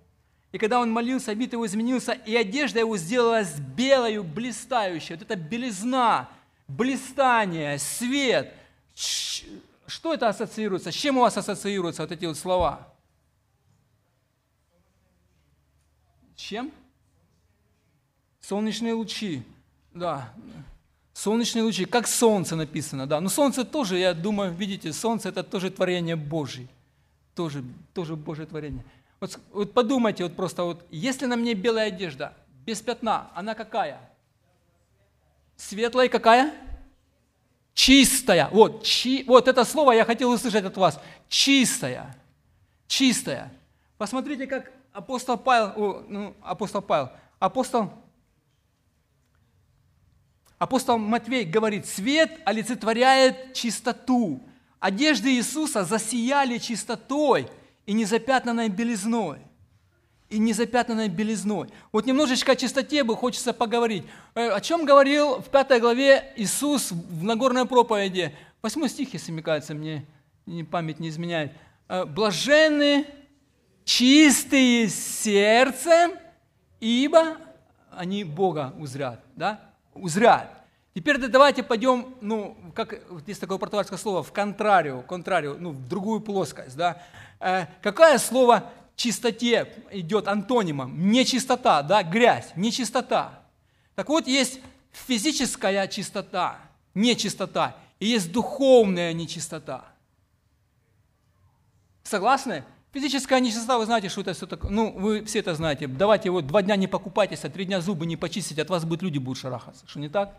и 0.53 0.59
когда 0.59 0.79
он 0.79 0.91
молился, 0.91 1.33
вид 1.33 1.53
его 1.53 1.65
изменился, 1.65 2.13
и 2.13 2.35
одежда 2.35 2.79
его 2.79 2.95
сделалась 2.95 3.59
белою, 3.59 4.23
блистающей. 4.23 5.15
Вот 5.15 5.23
это 5.23 5.35
белизна, 5.35 6.29
блистание, 6.67 7.79
свет. 7.79 8.53
Что 8.93 10.13
это 10.13 10.29
ассоциируется? 10.29 10.91
С 10.91 10.95
чем 10.95 11.17
у 11.17 11.21
вас 11.21 11.35
ассоциируются 11.35 12.03
вот 12.03 12.11
эти 12.11 12.25
вот 12.25 12.37
слова? 12.37 12.87
Чем? 16.35 16.71
Солнечные 18.39 18.93
лучи. 18.93 19.41
Да, 19.91 20.31
солнечные 21.13 21.63
лучи, 21.63 21.85
как 21.85 22.07
солнце 22.07 22.55
написано, 22.55 23.07
да. 23.07 23.19
Но 23.21 23.29
солнце 23.29 23.65
тоже, 23.65 23.97
я 23.97 24.13
думаю, 24.13 24.53
видите, 24.53 24.93
солнце 24.93 25.29
это 25.29 25.41
тоже 25.41 25.71
творение 25.71 26.15
Божье. 26.15 26.67
Тоже, 27.33 27.63
тоже 27.95 28.15
Божье 28.15 28.45
творение. 28.45 28.85
Вот, 29.23 29.39
вот 29.53 29.73
подумайте, 29.73 30.23
вот 30.23 30.35
просто 30.35 30.65
вот, 30.65 30.85
если 30.91 31.27
на 31.27 31.37
мне 31.37 31.53
белая 31.53 31.87
одежда, 31.87 32.33
без 32.65 32.81
пятна, 32.81 33.31
она 33.33 33.55
какая? 33.55 33.97
Светлая 35.55 36.09
какая? 36.09 36.53
Чистая. 37.73 38.49
Вот, 38.51 38.83
чи, 38.83 39.23
вот 39.25 39.47
это 39.47 39.63
слово 39.63 39.93
я 39.93 40.03
хотел 40.03 40.29
услышать 40.29 40.65
от 40.65 40.75
вас. 40.75 40.99
Чистая. 41.29 42.17
Чистая. 42.85 43.53
Посмотрите, 43.97 44.45
как 44.45 44.69
апостол 44.91 45.37
Павел, 45.37 45.71
о, 45.77 46.03
ну, 46.05 46.35
апостол 46.41 46.81
Павел, 46.81 47.09
апостол, 47.39 47.93
апостол 50.57 50.97
Матвей 50.97 51.45
говорит, 51.45 51.85
свет 51.85 52.41
олицетворяет 52.43 53.53
чистоту. 53.53 54.43
Одежды 54.81 55.33
Иисуса 55.33 55.85
засияли 55.85 56.57
чистотой 56.57 57.47
и 57.85 57.93
незапятнанной 57.93 58.69
белизной 58.69 59.39
и 60.33 60.39
незапятнанной 60.39 61.09
белизной. 61.09 61.69
Вот 61.91 62.05
немножечко 62.07 62.53
о 62.53 62.55
чистоте 62.55 63.03
бы 63.03 63.15
хочется 63.15 63.53
поговорить. 63.53 64.03
Э, 64.33 64.49
о 64.49 64.61
чем 64.61 64.83
говорил 64.83 65.39
в 65.41 65.49
пятой 65.49 65.79
главе 65.79 66.33
Иисус 66.35 66.91
в 66.91 67.23
Нагорной 67.23 67.65
проповеди? 67.65 68.35
Восьмой 68.63 68.89
стих, 68.89 69.13
если 69.13 69.31
мне 69.31 69.43
кажется, 69.43 69.75
мне 69.75 70.05
память 70.71 70.99
не 70.99 71.09
изменяет. 71.09 71.51
Э, 71.87 72.05
«Блаженны 72.05 73.05
чистые 73.85 74.89
сердцем, 74.89 76.13
ибо 76.79 77.37
они 77.91 78.23
Бога 78.23 78.73
узрят». 78.79 79.19
Да? 79.35 79.59
Узрят. 79.93 80.49
Теперь 80.95 81.17
давайте 81.17 81.63
пойдем, 81.63 82.15
ну, 82.21 82.55
как 82.75 82.99
есть 83.27 83.41
такое 83.41 83.57
португальское 83.57 83.97
слово, 83.97 84.21
в 84.21 84.31
контрарию, 84.31 85.03
контрарию, 85.03 85.57
ну, 85.59 85.71
в 85.71 85.87
другую 85.87 86.21
плоскость, 86.21 86.75
да. 86.75 87.01
Э, 87.43 87.67
какое 87.81 88.17
слово 88.19 88.71
чистоте 88.95 89.69
идет 89.91 90.29
антонимом. 90.29 91.11
Нечистота, 91.11 91.81
да, 91.81 92.01
грязь, 92.03 92.51
нечистота. 92.55 93.41
Так 93.95 94.07
вот, 94.07 94.27
есть 94.27 94.61
физическая 94.91 95.87
чистота, 95.87 96.57
нечистота, 96.93 97.75
и 97.99 98.07
есть 98.07 98.31
духовная 98.31 99.11
нечистота. 99.11 99.83
Согласны? 102.03 102.63
Физическая 102.93 103.41
нечистота, 103.41 103.77
вы 103.77 103.85
знаете, 103.85 104.07
что 104.07 104.21
это 104.21 104.33
все 104.33 104.45
такое. 104.45 104.71
Ну, 104.71 104.91
вы 104.91 105.25
все 105.25 105.39
это 105.39 105.53
знаете. 105.55 105.87
Давайте 105.87 106.29
вот 106.29 106.47
два 106.47 106.61
дня 106.61 106.77
не 106.77 106.87
покупайтесь, 106.87 107.43
а 107.43 107.49
три 107.49 107.65
дня 107.65 107.81
зубы 107.81 108.05
не 108.05 108.15
почистить, 108.15 108.59
от 108.59 108.69
вас 108.69 108.85
будут 108.85 109.01
люди 109.01 109.17
будут 109.17 109.39
шарахаться. 109.39 109.85
Что 109.87 109.99
не 109.99 110.09
так? 110.09 110.37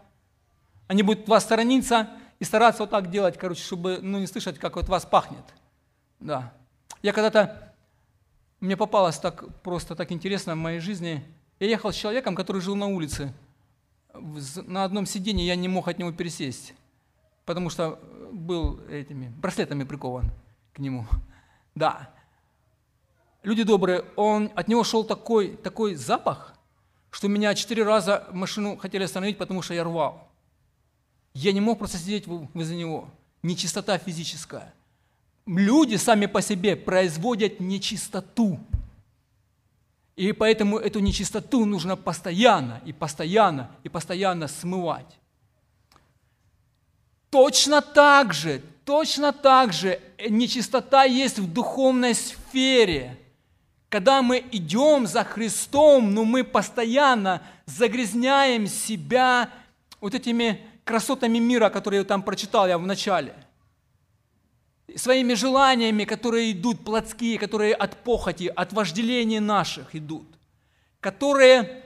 Они 0.86 1.02
будут 1.02 1.28
вас 1.28 1.42
сторониться 1.42 2.08
и 2.38 2.44
стараться 2.44 2.84
вот 2.84 2.90
так 2.90 3.10
делать, 3.10 3.36
короче, 3.36 3.62
чтобы 3.62 3.98
ну, 4.00 4.18
не 4.18 4.26
слышать, 4.26 4.58
как 4.58 4.76
от 4.76 4.88
вас 4.88 5.04
пахнет. 5.04 5.44
Да. 6.20 6.52
Я 7.04 7.12
когда-то 7.12 7.74
мне 8.60 8.78
попалось 8.78 9.18
так 9.18 9.60
просто 9.60 9.94
так 9.94 10.10
интересно 10.10 10.54
в 10.54 10.56
моей 10.56 10.78
жизни. 10.78 11.22
Я 11.60 11.66
ехал 11.66 11.92
с 11.92 11.96
человеком, 11.96 12.34
который 12.34 12.62
жил 12.62 12.76
на 12.76 12.86
улице. 12.86 13.34
На 14.14 14.84
одном 14.84 15.04
сиденье 15.04 15.46
я 15.46 15.54
не 15.54 15.68
мог 15.68 15.86
от 15.86 15.98
него 15.98 16.12
пересесть, 16.12 16.72
потому 17.44 17.68
что 17.68 18.00
был 18.32 18.80
этими 18.88 19.28
браслетами 19.36 19.84
прикован 19.84 20.32
к 20.72 20.78
нему. 20.78 21.06
Да. 21.74 22.08
Люди 23.42 23.64
добрые, 23.64 24.06
он, 24.16 24.50
от 24.54 24.68
него 24.68 24.82
шел 24.82 25.04
такой, 25.04 25.56
такой 25.56 25.96
запах, 25.96 26.54
что 27.10 27.28
меня 27.28 27.54
четыре 27.54 27.82
раза 27.82 28.26
машину 28.32 28.78
хотели 28.78 29.02
остановить, 29.02 29.36
потому 29.36 29.60
что 29.60 29.74
я 29.74 29.84
рвал. 29.84 30.30
Я 31.34 31.52
не 31.52 31.60
мог 31.60 31.78
просто 31.78 31.98
сидеть 31.98 32.26
возле 32.26 32.76
него. 32.76 33.10
Нечистота 33.42 33.98
физическая– 33.98 34.72
люди 35.46 35.96
сами 35.96 36.26
по 36.26 36.40
себе 36.40 36.76
производят 36.76 37.60
нечистоту. 37.60 38.58
И 40.16 40.32
поэтому 40.32 40.78
эту 40.78 41.00
нечистоту 41.00 41.64
нужно 41.64 41.96
постоянно 41.96 42.80
и 42.84 42.92
постоянно 42.92 43.70
и 43.82 43.88
постоянно 43.88 44.48
смывать. 44.48 45.18
Точно 47.30 47.80
так 47.80 48.32
же, 48.32 48.62
точно 48.84 49.32
так 49.32 49.72
же 49.72 50.00
нечистота 50.28 51.02
есть 51.02 51.38
в 51.38 51.52
духовной 51.52 52.14
сфере. 52.14 53.18
Когда 53.88 54.22
мы 54.22 54.44
идем 54.52 55.06
за 55.06 55.24
Христом, 55.24 56.14
но 56.14 56.24
мы 56.24 56.44
постоянно 56.44 57.42
загрязняем 57.66 58.66
себя 58.66 59.50
вот 60.00 60.14
этими 60.14 60.60
красотами 60.84 61.38
мира, 61.38 61.70
которые 61.70 62.00
я 62.00 62.04
там 62.04 62.22
прочитал 62.22 62.68
я 62.68 62.78
в 62.78 62.86
начале 62.86 63.34
своими 64.96 65.34
желаниями, 65.34 66.04
которые 66.04 66.52
идут 66.52 66.84
плотские, 66.84 67.38
которые 67.38 67.74
от 67.74 68.02
похоти, 68.02 68.52
от 68.54 68.72
вожделения 68.72 69.40
наших 69.40 69.94
идут, 69.94 70.26
которые 71.00 71.82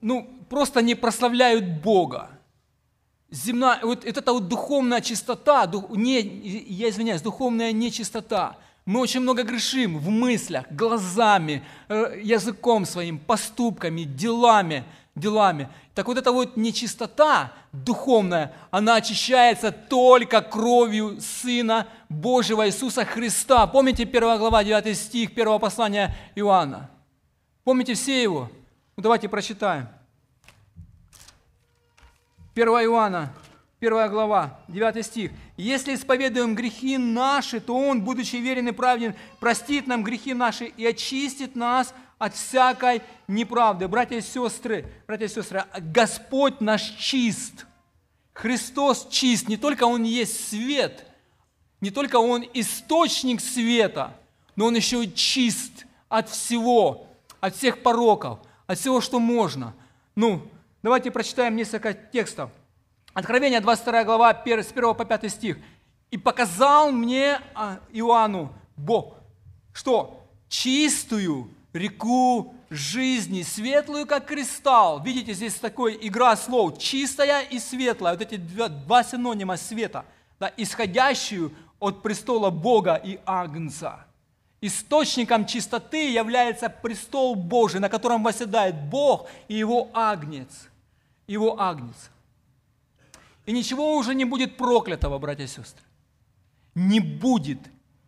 ну, 0.00 0.28
просто 0.48 0.82
не 0.82 0.94
прославляют 0.94 1.82
Бога. 1.82 2.30
Земная, 3.30 3.80
вот 3.82 4.04
эта 4.04 4.32
вот 4.32 4.48
духовная 4.48 5.00
чистота, 5.00 5.66
дух, 5.66 5.90
не, 5.90 6.20
я 6.20 6.88
извиняюсь, 6.88 7.20
духовная 7.20 7.72
нечистота. 7.72 8.56
Мы 8.86 9.00
очень 9.00 9.20
много 9.20 9.42
грешим 9.42 9.98
в 9.98 10.08
мыслях, 10.08 10.64
глазами, 10.70 11.62
э, 11.88 12.20
языком 12.22 12.86
своим, 12.86 13.18
поступками, 13.18 14.02
делами– 14.02 14.84
делами. 15.18 15.68
Так 15.94 16.06
вот 16.06 16.18
эта 16.18 16.32
вот 16.32 16.56
нечистота 16.56 17.52
духовная, 17.72 18.52
она 18.70 18.96
очищается 18.96 19.72
только 19.72 20.40
кровью 20.40 21.20
Сына 21.20 21.86
Божьего 22.08 22.66
Иисуса 22.66 23.04
Христа. 23.04 23.66
Помните 23.66 24.04
1 24.04 24.38
глава, 24.38 24.64
9 24.64 24.96
стих 24.96 25.30
1 25.30 25.58
послания 25.58 26.16
Иоанна? 26.34 26.90
Помните 27.64 27.94
все 27.94 28.22
его? 28.22 28.50
Ну, 28.96 29.02
давайте 29.02 29.28
прочитаем. 29.28 29.88
1 32.54 32.68
Иоанна, 32.68 33.32
1 33.80 34.10
глава, 34.10 34.58
9 34.68 35.06
стих. 35.06 35.30
«Если 35.56 35.94
исповедуем 35.94 36.54
грехи 36.54 36.98
наши, 36.98 37.60
то 37.60 37.76
Он, 37.76 38.02
будучи 38.02 38.36
верен 38.36 38.68
и 38.68 38.72
праведен, 38.72 39.14
простит 39.38 39.86
нам 39.86 40.02
грехи 40.02 40.34
наши 40.34 40.64
и 40.64 40.84
очистит 40.84 41.54
нас 41.54 41.94
от 42.18 42.34
всякой 42.34 43.02
неправды. 43.26 43.88
Братья 43.88 44.16
и 44.16 44.20
сестры, 44.20 44.86
братья 45.06 45.26
и 45.26 45.28
сестры, 45.28 45.64
Господь 45.78 46.60
наш 46.60 46.82
чист. 46.98 47.66
Христос 48.32 49.08
чист. 49.10 49.48
Не 49.48 49.56
только 49.56 49.84
Он 49.84 50.02
есть 50.02 50.48
свет, 50.48 51.06
не 51.80 51.90
только 51.90 52.16
Он 52.16 52.44
источник 52.54 53.40
света, 53.40 54.16
но 54.56 54.66
Он 54.66 54.76
еще 54.76 55.04
и 55.04 55.14
чист 55.14 55.86
от 56.08 56.28
всего, 56.28 57.06
от 57.40 57.56
всех 57.56 57.82
пороков, 57.82 58.40
от 58.66 58.78
всего, 58.78 59.00
что 59.00 59.18
можно. 59.18 59.74
Ну, 60.14 60.42
давайте 60.82 61.10
прочитаем 61.10 61.56
несколько 61.56 61.94
текстов. 61.94 62.50
Откровение, 63.14 63.60
22 63.60 64.04
глава, 64.04 64.32
с 64.32 64.70
1 64.70 64.94
по 64.94 65.04
5 65.04 65.30
стих. 65.30 65.58
«И 66.10 66.16
показал 66.16 66.90
мне 66.92 67.40
а, 67.54 67.80
Иоанну 67.92 68.52
Бог, 68.76 69.16
что 69.72 70.24
чистую 70.48 71.50
реку 71.72 72.54
жизни, 72.70 73.42
светлую, 73.42 74.06
как 74.06 74.26
кристалл. 74.26 75.02
Видите, 75.02 75.34
здесь 75.34 75.54
такой 75.54 75.98
игра 76.00 76.36
слов, 76.36 76.78
чистая 76.78 77.42
и 77.42 77.58
светлая, 77.58 78.14
вот 78.14 78.22
эти 78.22 78.36
два, 78.36 78.68
два 78.68 79.04
синонима 79.04 79.56
света, 79.56 80.04
да, 80.38 80.52
исходящую 80.56 81.52
от 81.78 82.02
престола 82.02 82.50
Бога 82.50 82.94
и 82.94 83.20
Агнца. 83.24 84.04
Источником 84.60 85.46
чистоты 85.46 86.10
является 86.10 86.68
престол 86.68 87.36
Божий, 87.36 87.78
на 87.80 87.88
котором 87.88 88.24
восседает 88.24 88.74
Бог 88.88 89.28
и 89.46 89.54
его 89.54 89.88
Агнец. 89.94 90.68
Его 91.28 91.60
Агнец. 91.60 92.10
И 93.46 93.52
ничего 93.52 93.96
уже 93.96 94.14
не 94.14 94.24
будет 94.24 94.56
проклятого, 94.56 95.18
братья 95.18 95.44
и 95.44 95.46
сестры. 95.46 95.84
Не 96.74 96.98
будет 96.98 97.60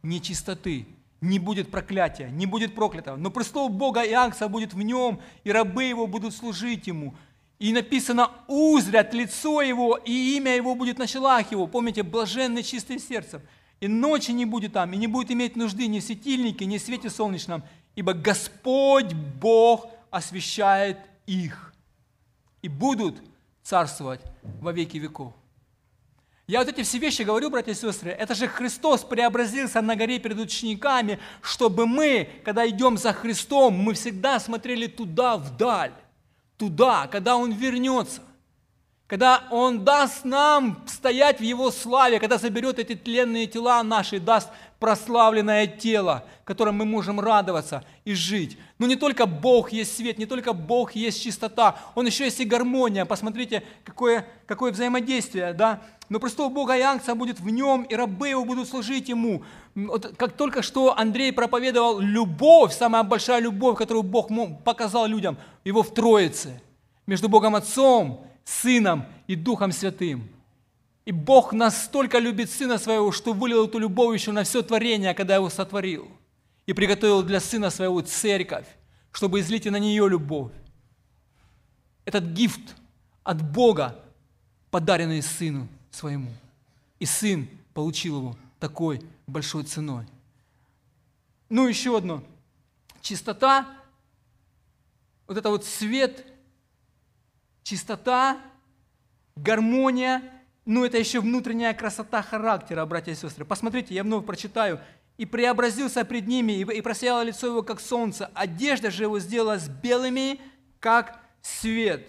нечистоты, 0.02 0.86
не 1.20 1.38
будет 1.38 1.70
проклятия, 1.70 2.30
не 2.30 2.46
будет 2.46 2.74
проклятого. 2.74 3.16
Но 3.16 3.30
престол 3.30 3.68
Бога 3.68 4.02
и 4.02 4.12
Агнца 4.12 4.48
будет 4.48 4.72
в 4.72 4.80
нем, 4.80 5.20
и 5.44 5.52
рабы 5.52 5.84
его 5.84 6.06
будут 6.06 6.34
служить 6.34 6.86
ему. 6.86 7.14
И 7.58 7.72
написано, 7.72 8.30
узрят 8.48 9.12
лицо 9.12 9.60
его, 9.60 9.96
и 9.96 10.36
имя 10.36 10.56
его 10.56 10.74
будет 10.74 10.98
на 10.98 11.06
челах 11.06 11.52
его. 11.52 11.66
Помните, 11.66 12.02
блаженный 12.02 12.62
чистый 12.62 12.98
сердцем. 12.98 13.42
И 13.80 13.88
ночи 13.88 14.30
не 14.30 14.46
будет 14.46 14.72
там, 14.72 14.92
и 14.92 14.96
не 14.96 15.06
будет 15.06 15.30
иметь 15.30 15.56
нужды 15.56 15.86
ни 15.86 16.00
в 16.00 16.04
светильнике, 16.04 16.64
ни 16.64 16.78
в 16.78 16.82
свете 16.82 17.10
солнечном, 17.10 17.62
ибо 17.96 18.14
Господь 18.14 19.12
Бог 19.12 19.86
освящает 20.10 20.98
их. 21.26 21.74
И 22.62 22.68
будут 22.68 23.22
царствовать 23.62 24.20
во 24.60 24.72
веки 24.72 24.98
веков. 24.98 25.34
Я 26.50 26.58
вот 26.58 26.68
эти 26.68 26.82
все 26.82 26.98
вещи 26.98 27.22
говорю, 27.22 27.48
братья 27.48 27.70
и 27.70 27.76
сестры, 27.76 28.10
это 28.10 28.34
же 28.34 28.48
Христос 28.48 29.04
преобразился 29.04 29.80
на 29.80 29.94
горе 29.94 30.18
перед 30.18 30.36
учениками, 30.36 31.20
чтобы 31.42 31.86
мы, 31.86 32.28
когда 32.44 32.68
идем 32.68 32.98
за 32.98 33.12
Христом, 33.12 33.74
мы 33.74 33.94
всегда 33.94 34.40
смотрели 34.40 34.88
туда, 34.88 35.36
вдаль, 35.36 35.92
туда, 36.56 37.06
когда 37.06 37.36
Он 37.36 37.52
вернется, 37.52 38.20
когда 39.10 39.42
Он 39.50 39.84
даст 39.84 40.24
нам 40.24 40.84
стоять 40.86 41.40
в 41.40 41.42
Его 41.42 41.72
славе, 41.72 42.20
когда 42.20 42.38
заберет 42.38 42.78
эти 42.78 42.94
тленные 42.94 43.48
тела 43.48 43.82
наши, 43.82 44.20
даст 44.20 44.48
прославленное 44.78 45.66
тело, 45.66 46.24
которым 46.44 46.76
мы 46.76 46.84
можем 46.84 47.18
радоваться 47.18 47.82
и 48.04 48.14
жить. 48.14 48.56
Но 48.78 48.86
не 48.86 48.94
только 48.94 49.26
Бог 49.26 49.72
есть 49.72 49.96
свет, 49.96 50.16
не 50.16 50.26
только 50.26 50.52
Бог 50.52 50.92
есть 50.92 51.20
чистота, 51.20 51.76
Он 51.96 52.06
еще 52.06 52.22
есть 52.22 52.38
и 52.38 52.44
гармония. 52.44 53.04
Посмотрите, 53.04 53.64
какое, 53.82 54.28
какое 54.46 54.70
взаимодействие, 54.70 55.54
да? 55.54 55.80
Но 56.08 56.20
престол 56.20 56.48
Бога 56.48 56.76
и 56.76 56.80
Ангца 56.80 57.16
будет 57.16 57.40
в 57.40 57.50
нем, 57.50 57.82
и 57.82 57.96
рабы 57.96 58.28
его 58.28 58.44
будут 58.44 58.68
служить 58.68 59.08
ему. 59.08 59.42
Вот 59.74 60.14
как 60.16 60.34
только 60.34 60.62
что 60.62 60.96
Андрей 60.96 61.32
проповедовал 61.32 61.98
любовь, 61.98 62.72
самая 62.72 63.02
большая 63.02 63.40
любовь, 63.40 63.76
которую 63.76 64.04
Бог 64.04 64.30
показал 64.64 65.06
людям, 65.06 65.36
его 65.64 65.82
в 65.82 65.92
Троице, 65.92 66.62
между 67.08 67.28
Богом 67.28 67.56
Отцом, 67.56 68.29
Сыном 68.50 69.06
и 69.26 69.34
Духом 69.36 69.72
Святым– 69.72 70.28
и 71.10 71.12
Бог 71.12 71.52
настолько 71.52 72.20
любит 72.20 72.50
Сына 72.50 72.78
Своего, 72.78 73.10
что 73.10 73.32
вылил 73.32 73.66
эту 73.66 73.78
любовь 73.78 74.20
еще 74.20 74.32
на 74.32 74.44
все 74.44 74.62
творение, 74.62 75.12
когда 75.12 75.34
Его 75.34 75.50
сотворил. 75.50 76.08
И 76.66 76.72
приготовил 76.72 77.24
для 77.24 77.40
Сына 77.40 77.70
Своего 77.70 78.00
церковь, 78.02 78.66
чтобы 79.10 79.40
излить 79.40 79.64
на 79.64 79.78
нее 79.78 80.08
любовь. 80.08 80.52
Этот 82.04 82.24
гифт 82.26 82.76
от 83.24 83.42
Бога, 83.42 83.98
подаренный 84.70 85.20
Сыну 85.22 85.66
Своему. 85.90 86.30
И 86.98 87.06
Сын 87.06 87.48
получил 87.74 88.18
его 88.18 88.36
такой 88.58 89.02
большой 89.26 89.64
ценой. 89.64 90.04
Ну, 91.48 91.66
еще 91.66 91.96
одно. 91.96 92.22
Чистота, 93.00 93.66
вот 95.26 95.38
это 95.38 95.48
вот 95.48 95.64
свет, 95.64 96.24
чистота, 97.62 98.38
гармония– 99.36 100.22
ну, 100.70 100.84
это 100.84 100.98
еще 100.98 101.20
внутренняя 101.20 101.74
красота 101.74 102.22
характера, 102.22 102.86
братья 102.86 103.10
и 103.10 103.16
сестры. 103.16 103.44
Посмотрите, 103.44 103.92
я 103.92 104.04
вновь 104.04 104.24
прочитаю. 104.24 104.80
«И 105.16 105.26
преобразился 105.26 106.04
пред 106.04 106.28
ними, 106.28 106.52
и 106.52 106.80
просияло 106.80 107.22
лицо 107.22 107.48
его, 107.48 107.62
как 107.62 107.80
солнце. 107.80 108.30
Одежда 108.32 108.90
же 108.90 109.02
его 109.02 109.18
сделалась 109.18 109.68
белыми, 109.68 110.40
как 110.78 111.18
свет». 111.42 112.08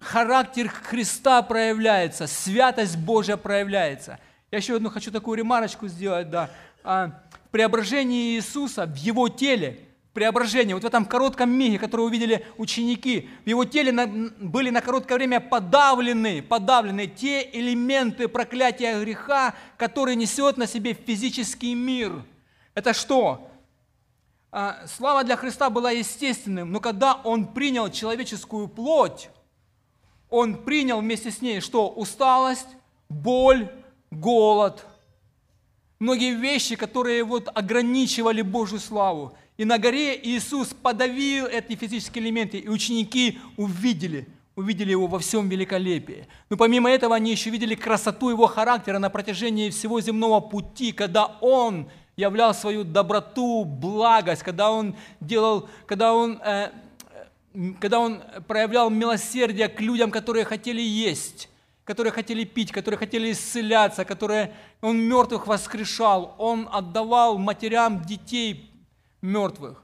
Характер 0.00 0.68
Христа 0.68 1.42
проявляется, 1.42 2.26
святость 2.26 2.96
Божья 2.96 3.36
проявляется. 3.36 4.18
Я 4.50 4.58
еще 4.58 4.76
одну 4.76 4.90
хочу 4.90 5.12
такую 5.12 5.36
ремарочку 5.36 5.86
сделать, 5.86 6.30
да. 6.30 6.50
А, 6.82 7.22
в 7.44 7.50
преображении 7.50 8.36
Иисуса 8.36 8.86
в 8.86 8.96
Его 8.96 9.28
теле– 9.28 9.80
преображение, 10.18 10.74
вот 10.74 10.82
в 10.82 10.86
этом 10.86 11.04
коротком 11.04 11.48
миге, 11.48 11.78
который 11.78 12.00
увидели 12.00 12.44
ученики, 12.56 13.28
в 13.44 13.48
его 13.48 13.64
теле 13.64 13.92
были 14.40 14.70
на 14.70 14.80
короткое 14.80 15.14
время 15.14 15.38
подавлены, 15.38 16.42
подавлены 16.42 17.06
те 17.06 17.48
элементы 17.52 18.26
проклятия 18.26 19.00
греха, 19.00 19.54
которые 19.76 20.16
несет 20.16 20.56
на 20.56 20.66
себе 20.66 20.94
физический 20.94 21.72
мир. 21.72 22.24
Это 22.74 22.94
что? 22.94 23.48
А, 24.50 24.88
слава 24.88 25.22
для 25.22 25.36
Христа 25.36 25.70
была 25.70 25.92
естественным, 25.92 26.72
но 26.72 26.80
когда 26.80 27.14
Он 27.22 27.46
принял 27.46 27.88
человеческую 27.88 28.66
плоть, 28.66 29.30
Он 30.30 30.64
принял 30.64 30.98
вместе 30.98 31.30
с 31.30 31.40
ней 31.40 31.60
что? 31.60 31.88
Усталость, 31.90 32.70
боль, 33.08 33.70
голод. 34.10 34.84
Многие 36.00 36.34
вещи, 36.34 36.74
которые 36.74 37.22
вот 37.22 37.48
ограничивали 37.54 38.42
Божью 38.42 38.80
славу. 38.80 39.36
И 39.58 39.64
на 39.64 39.76
горе 39.76 40.16
Иисус 40.22 40.68
подавил 40.68 41.46
эти 41.46 41.74
физические 41.74 42.24
элементы, 42.24 42.58
и 42.58 42.68
ученики 42.68 43.40
увидели, 43.56 44.28
увидели 44.54 44.92
его 44.92 45.08
во 45.08 45.18
всем 45.18 45.48
великолепии. 45.48 46.28
Но 46.48 46.56
помимо 46.56 46.88
этого 46.88 47.16
они 47.16 47.32
еще 47.32 47.50
видели 47.50 47.74
красоту 47.74 48.30
его 48.30 48.46
характера 48.46 49.00
на 49.00 49.10
протяжении 49.10 49.70
всего 49.70 50.00
земного 50.00 50.38
пути, 50.38 50.92
когда 50.92 51.26
он 51.40 51.90
являл 52.16 52.54
свою 52.54 52.84
доброту, 52.84 53.64
благость, 53.64 54.44
когда 54.44 54.70
он 54.70 54.94
делал, 55.20 55.68
когда 55.86 56.14
он, 56.14 56.40
э, 56.44 56.70
когда 57.80 57.98
он 57.98 58.22
проявлял 58.46 58.90
милосердие 58.90 59.68
к 59.68 59.80
людям, 59.80 60.12
которые 60.12 60.44
хотели 60.44 60.80
есть, 60.80 61.48
которые 61.82 62.12
хотели 62.12 62.44
пить, 62.44 62.70
которые 62.70 62.96
хотели 62.96 63.32
исцеляться, 63.32 64.04
которые 64.04 64.54
он 64.82 64.98
мертвых 64.98 65.48
воскрешал, 65.48 66.36
он 66.38 66.68
отдавал 66.70 67.38
матерям 67.38 68.04
детей 68.04 68.70
мертвых. 69.20 69.82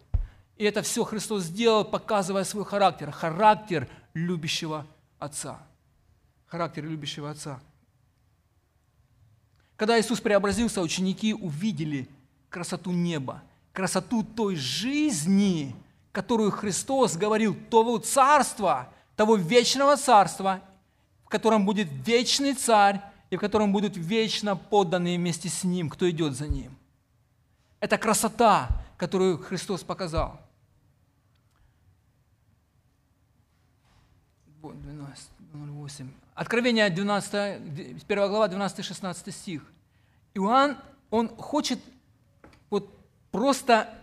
И 0.57 0.64
это 0.64 0.83
все 0.83 1.05
Христос 1.05 1.44
сделал, 1.44 1.85
показывая 1.85 2.44
свой 2.44 2.64
характер. 2.64 3.11
Характер 3.11 3.88
любящего 4.14 4.87
Отца. 5.18 5.59
Характер 6.47 6.85
любящего 6.85 7.31
Отца. 7.31 7.61
Когда 9.77 9.99
Иисус 10.01 10.20
преобразился, 10.20 10.81
ученики 10.81 11.35
увидели 11.35 12.09
красоту 12.49 12.92
неба, 12.92 13.42
красоту 13.73 14.23
той 14.23 14.55
жизни, 14.55 15.75
которую 16.12 16.53
Христос 16.53 17.16
говорил, 17.16 17.57
того 17.70 17.99
царства, 17.99 18.88
того 19.16 19.35
вечного 19.35 19.97
царства, 19.97 20.61
в 21.25 21.29
котором 21.29 21.66
будет 21.66 21.88
вечный 21.90 22.55
царь 22.55 23.01
и 23.31 23.37
в 23.37 23.40
котором 23.40 23.73
будут 23.73 23.97
вечно 23.97 24.55
подданные 24.55 25.18
вместе 25.18 25.49
с 25.49 25.64
Ним, 25.64 25.90
кто 25.90 26.09
идет 26.09 26.37
за 26.37 26.47
Ним. 26.47 26.77
Это 27.81 27.99
красота, 27.99 28.68
которую 28.96 29.38
Христос 29.38 29.83
показал. 29.83 30.40
Вот, 34.61 34.80
12, 34.80 35.28
08. 35.52 36.11
Откровение 36.35 36.88
12, 36.90 37.35
1 37.35 38.02
глава, 38.28 38.48
12-16 38.48 39.30
стих. 39.30 39.62
Иоанн, 40.35 40.78
он 41.11 41.28
хочет 41.37 41.78
вот 42.70 42.90
просто 43.30 43.94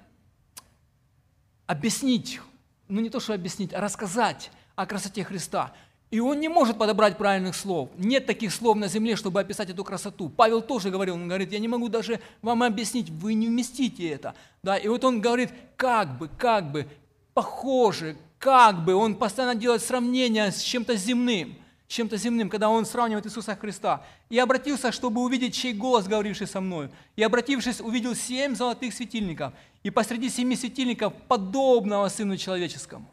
объяснить, 1.65 2.39
ну 2.87 3.01
не 3.01 3.09
то, 3.09 3.19
что 3.19 3.33
объяснить, 3.33 3.73
а 3.73 3.81
рассказать 3.81 4.51
о 4.75 4.85
красоте 4.85 5.23
Христа. 5.23 5.73
И 6.11 6.19
он 6.19 6.41
не 6.41 6.49
может 6.49 6.77
подобрать 6.77 7.17
правильных 7.17 7.55
слов. 7.55 7.89
Нет 7.97 8.25
таких 8.25 8.53
слов 8.53 8.75
на 8.75 8.89
земле, 8.89 9.15
чтобы 9.15 9.39
описать 9.39 9.69
эту 9.69 9.85
красоту. 9.85 10.27
Павел 10.27 10.61
тоже 10.61 10.89
говорил, 10.89 11.15
он 11.15 11.29
говорит, 11.29 11.53
я 11.53 11.59
не 11.59 11.69
могу 11.69 11.87
даже 11.87 12.19
вам 12.41 12.63
объяснить, 12.63 13.09
вы 13.09 13.33
не 13.33 13.47
вместите 13.47 14.09
это. 14.09 14.35
Да, 14.61 14.75
и 14.77 14.89
вот 14.89 15.05
он 15.05 15.21
говорит, 15.21 15.51
как 15.77 16.17
бы, 16.17 16.29
как 16.37 16.69
бы, 16.69 16.85
похоже, 17.33 18.17
как 18.39 18.83
бы, 18.83 18.93
он 18.93 19.15
постоянно 19.15 19.55
делает 19.55 19.81
сравнение 19.81 20.51
с 20.51 20.59
чем-то 20.59 20.97
земным, 20.97 21.55
с 21.87 21.93
чем-то 21.93 22.17
земным, 22.17 22.49
когда 22.49 22.67
он 22.67 22.85
сравнивает 22.85 23.25
Иисуса 23.25 23.55
Христа. 23.55 24.03
И 24.29 24.37
обратился, 24.37 24.91
чтобы 24.91 25.21
увидеть, 25.21 25.55
чей 25.55 25.71
голос, 25.71 26.07
говоривший 26.07 26.47
со 26.47 26.59
мной. 26.59 26.89
И 27.15 27.23
обратившись, 27.23 27.79
увидел 27.79 28.15
семь 28.15 28.53
золотых 28.53 28.93
светильников, 28.93 29.53
и 29.81 29.89
посреди 29.89 30.29
семи 30.29 30.57
светильников 30.57 31.13
подобного 31.29 32.09
Сыну 32.09 32.35
Человеческому 32.35 33.09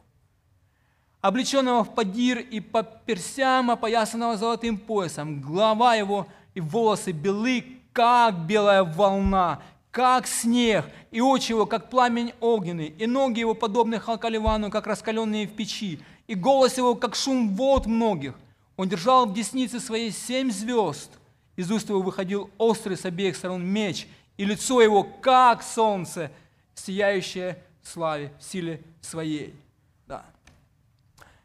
облеченного 1.21 1.85
в 1.85 1.95
подир 1.95 2.39
и 2.39 2.61
по 2.61 2.83
персям, 2.83 3.71
опоясанного 3.71 4.37
золотым 4.37 4.79
поясом. 4.79 5.41
Глава 5.41 5.95
его 5.95 6.27
и 6.55 6.61
волосы 6.61 7.13
белы, 7.13 7.65
как 7.93 8.47
белая 8.47 8.85
волна, 8.85 9.61
как 9.91 10.27
снег, 10.27 10.85
и 11.11 11.21
очи 11.21 11.53
его, 11.53 11.67
как 11.67 11.91
пламень 11.91 12.33
огненный, 12.41 12.95
и 12.99 13.07
ноги 13.07 13.41
его, 13.41 13.55
подобны 13.55 13.99
халкаливану, 13.99 14.71
как 14.71 14.87
раскаленные 14.87 15.47
в 15.47 15.55
печи, 15.55 16.01
и 16.27 16.35
голос 16.35 16.77
его, 16.77 16.95
как 16.95 17.17
шум 17.17 17.55
вод 17.57 17.87
многих. 17.87 18.35
Он 18.77 18.89
держал 18.89 19.27
в 19.27 19.35
деснице 19.35 19.81
своей 19.81 20.13
семь 20.13 20.53
звезд. 20.53 21.11
Из 21.57 21.71
уст 21.73 21.89
его 21.89 22.01
выходил 22.01 22.51
острый 22.59 22.97
с 22.97 23.05
обеих 23.05 23.37
сторон 23.37 23.67
меч, 23.67 24.07
и 24.37 24.45
лицо 24.45 24.81
его, 24.81 25.03
как 25.03 25.65
солнце, 25.65 26.31
сияющее 26.77 27.59
в 27.83 27.89
славе, 27.89 28.33
в 28.39 28.45
силе 28.45 28.81
своей. 29.01 29.53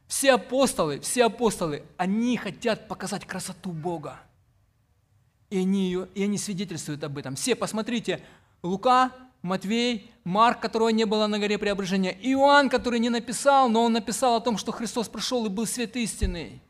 Все 0.07 0.33
апостолы, 0.33 0.99
все 0.99 1.25
апостолы, 1.25 1.83
они 1.97 2.37
хотят 2.37 2.87
показать 2.87 3.25
красоту 3.25 3.71
Бога. 3.71 4.19
И 5.49 5.59
они, 5.59 5.85
ее, 5.85 6.07
и 6.15 6.23
они 6.23 6.37
свидетельствуют 6.37 7.03
об 7.03 7.17
этом. 7.17 7.35
Все, 7.35 7.55
посмотрите, 7.55 8.23
Лука, 8.61 9.11
Матвей, 9.41 10.11
Марк, 10.23 10.59
которого 10.59 10.89
не 10.89 11.05
было 11.05 11.27
на 11.27 11.39
горе 11.39 11.57
преображения, 11.57 12.17
Иоанн, 12.21 12.69
который 12.69 12.99
не 12.99 13.09
написал, 13.09 13.69
но 13.69 13.83
он 13.83 13.93
написал 13.93 14.35
о 14.35 14.41
том, 14.41 14.57
что 14.57 14.71
Христос 14.71 15.09
пришел 15.09 15.45
и 15.45 15.49
был 15.49 15.65
свет 15.65 15.95
истинный. 15.95 16.61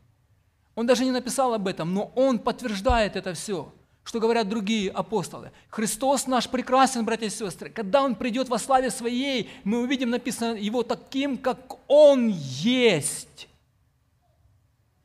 Он 0.74 0.86
даже 0.86 1.04
не 1.04 1.12
написал 1.12 1.54
об 1.54 1.68
этом, 1.68 1.94
но 1.94 2.12
он 2.16 2.38
подтверждает 2.38 3.16
это 3.16 3.34
все– 3.34 3.72
что 4.04 4.20
говорят 4.20 4.48
другие 4.48 4.90
апостолы. 4.90 5.50
Христос 5.70 6.26
наш 6.26 6.48
прекрасен, 6.48 7.04
братья 7.04 7.26
и 7.26 7.30
сестры. 7.30 7.70
Когда 7.70 8.02
Он 8.02 8.14
придет 8.14 8.48
во 8.48 8.58
славе 8.58 8.90
Своей, 8.90 9.50
мы 9.64 9.80
увидим 9.80 10.10
написано 10.10 10.56
Его 10.56 10.82
таким, 10.82 11.38
как 11.38 11.78
Он 11.88 12.28
есть. 12.28 13.48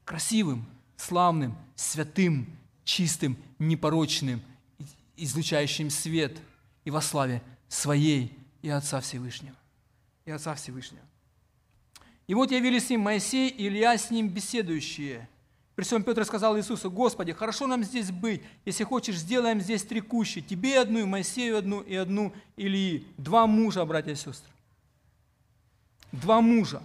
Красивым, 0.04 0.66
славным, 0.98 1.58
святым, 1.76 2.48
чистым, 2.84 3.38
непорочным, 3.58 4.42
излучающим 5.16 5.90
свет 5.90 6.38
и 6.84 6.92
во 6.92 7.02
славе 7.02 7.42
Своей 7.70 8.38
и 8.62 8.70
Отца 8.70 9.00
Всевышнего. 9.00 9.56
И 10.26 10.32
Отца 10.32 10.56
Всевышнего. 10.56 11.04
И 12.28 12.34
вот 12.34 12.52
явились 12.52 12.88
с 12.88 12.90
ним 12.90 13.02
Моисей 13.02 13.50
и 13.50 13.68
Илья 13.68 13.98
с 13.98 14.12
ним 14.12 14.28
беседующие. 14.28 15.28
При 15.80 15.86
всем 15.86 16.04
Петр 16.04 16.26
сказал 16.26 16.58
Иисусу, 16.58 16.92
Господи, 16.92 17.32
хорошо 17.32 17.66
нам 17.66 17.86
здесь 17.86 18.12
быть, 18.12 18.42
если 18.66 18.84
хочешь, 18.84 19.16
сделаем 19.16 19.62
здесь 19.62 19.82
три 19.82 20.02
кущи, 20.02 20.42
тебе 20.42 20.78
одну, 20.78 21.00
и 21.00 21.06
Моисею 21.06 21.58
одну, 21.58 21.80
и 21.80 21.96
одну 21.96 22.34
Ильи. 22.58 23.08
Два 23.16 23.48
мужа, 23.48 23.86
братья 23.86 24.12
и 24.12 24.16
сестры. 24.16 24.52
Два 26.12 26.42
мужа. 26.42 26.84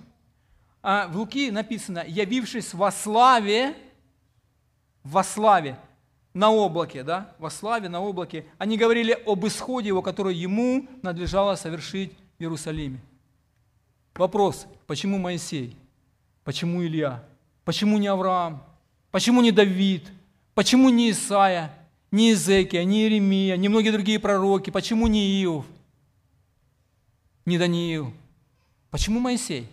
А 0.81 1.09
в 1.09 1.17
Луки 1.17 1.51
написано, 1.51 2.05
явившись 2.07 2.73
во 2.73 2.93
славе, 2.93 3.75
во 5.03 5.25
славе, 5.25 5.77
на 6.33 6.53
облаке, 6.53 7.03
да, 7.03 7.35
во 7.41 7.51
славе, 7.51 7.89
на 7.89 8.01
облаке, 8.01 8.47
они 8.59 8.79
говорили 8.79 9.21
об 9.27 9.45
исходе 9.45 9.89
его, 9.89 10.03
который 10.03 10.37
ему 10.37 10.87
надлежало 11.03 11.57
совершить 11.57 12.13
в 12.39 12.43
Иерусалиме. 12.43 13.01
Вопрос, 14.15 14.69
почему 14.87 15.19
Моисей? 15.19 15.77
Почему 16.45 16.81
Илья? 16.85 17.25
Почему 17.65 17.99
не 17.99 18.07
Авраам? 18.07 18.63
Почему 19.15 19.43
не 19.43 19.53
Давид? 19.53 20.11
Почему 20.55 20.89
не 20.89 21.13
Исаия? 21.13 21.71
Не 22.11 22.31
Иезекия, 22.31 22.83
не 22.83 23.03
Иеремия, 23.03 23.57
не 23.57 23.69
многие 23.69 23.93
другие 23.93 24.19
пророки? 24.19 24.71
Почему 24.71 25.07
не 25.07 25.41
Иов? 25.41 25.65
Не 27.47 27.57
Даниил? 27.57 28.13
Почему 28.91 29.21
Моисей? 29.21 29.69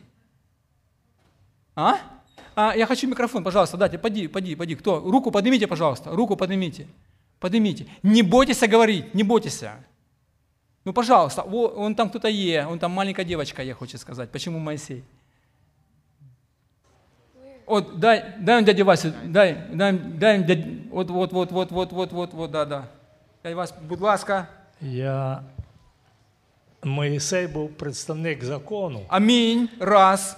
А? 1.75 1.97
а? 2.55 2.75
Я 2.75 2.85
хочу 2.85 3.07
микрофон, 3.07 3.43
пожалуйста, 3.43 3.77
дайте, 3.77 3.97
поди, 3.97 4.27
поди, 4.27 4.53
поди. 4.53 4.75
Кто? 4.75 4.99
Руку 4.99 5.31
поднимите, 5.31 5.65
пожалуйста, 5.65 6.11
руку 6.11 6.35
поднимите. 6.35 6.85
Поднимите. 7.39 7.87
Не 8.03 8.21
бойтесь 8.21 8.59
говорить, 8.59 9.15
не 9.15 9.23
бойтесь. 9.23 9.63
Ну, 10.85 10.93
пожалуйста, 10.93 11.41
он 11.41 11.95
там 11.95 12.11
кто-то 12.11 12.27
е, 12.27 12.67
он 12.67 12.77
там 12.77 12.91
маленькая 12.91 13.25
девочка, 13.25 13.63
я 13.63 13.73
хочу 13.73 13.97
сказать. 13.97 14.29
Почему 14.29 14.59
Моисей? 14.59 15.03
Вот, 17.71 17.99
дай, 17.99 18.35
дай 18.37 18.59
им 18.59 18.65
дяде 18.65 18.83
Васю, 18.83 19.13
дай, 19.23 19.57
дай, 19.71 19.93
дай 19.93 20.43
дядь, 20.43 20.65
вот, 20.89 21.09
вот, 21.09 21.31
вот, 21.31 21.51
вот, 21.53 21.71
вот, 21.71 21.91
вот, 21.93 22.11
вот, 22.11 22.33
вот, 22.33 22.51
да, 22.51 22.65
да. 22.65 22.87
Дядя 23.43 23.55
Вась, 23.55 23.73
будь 23.87 24.01
ласка. 24.01 24.49
Я 24.81 25.43
Моїсей 26.83 27.47
був 27.47 27.69
представник 27.69 28.43
закону. 28.43 29.01
Амінь. 29.07 29.69
Раз. 29.79 30.37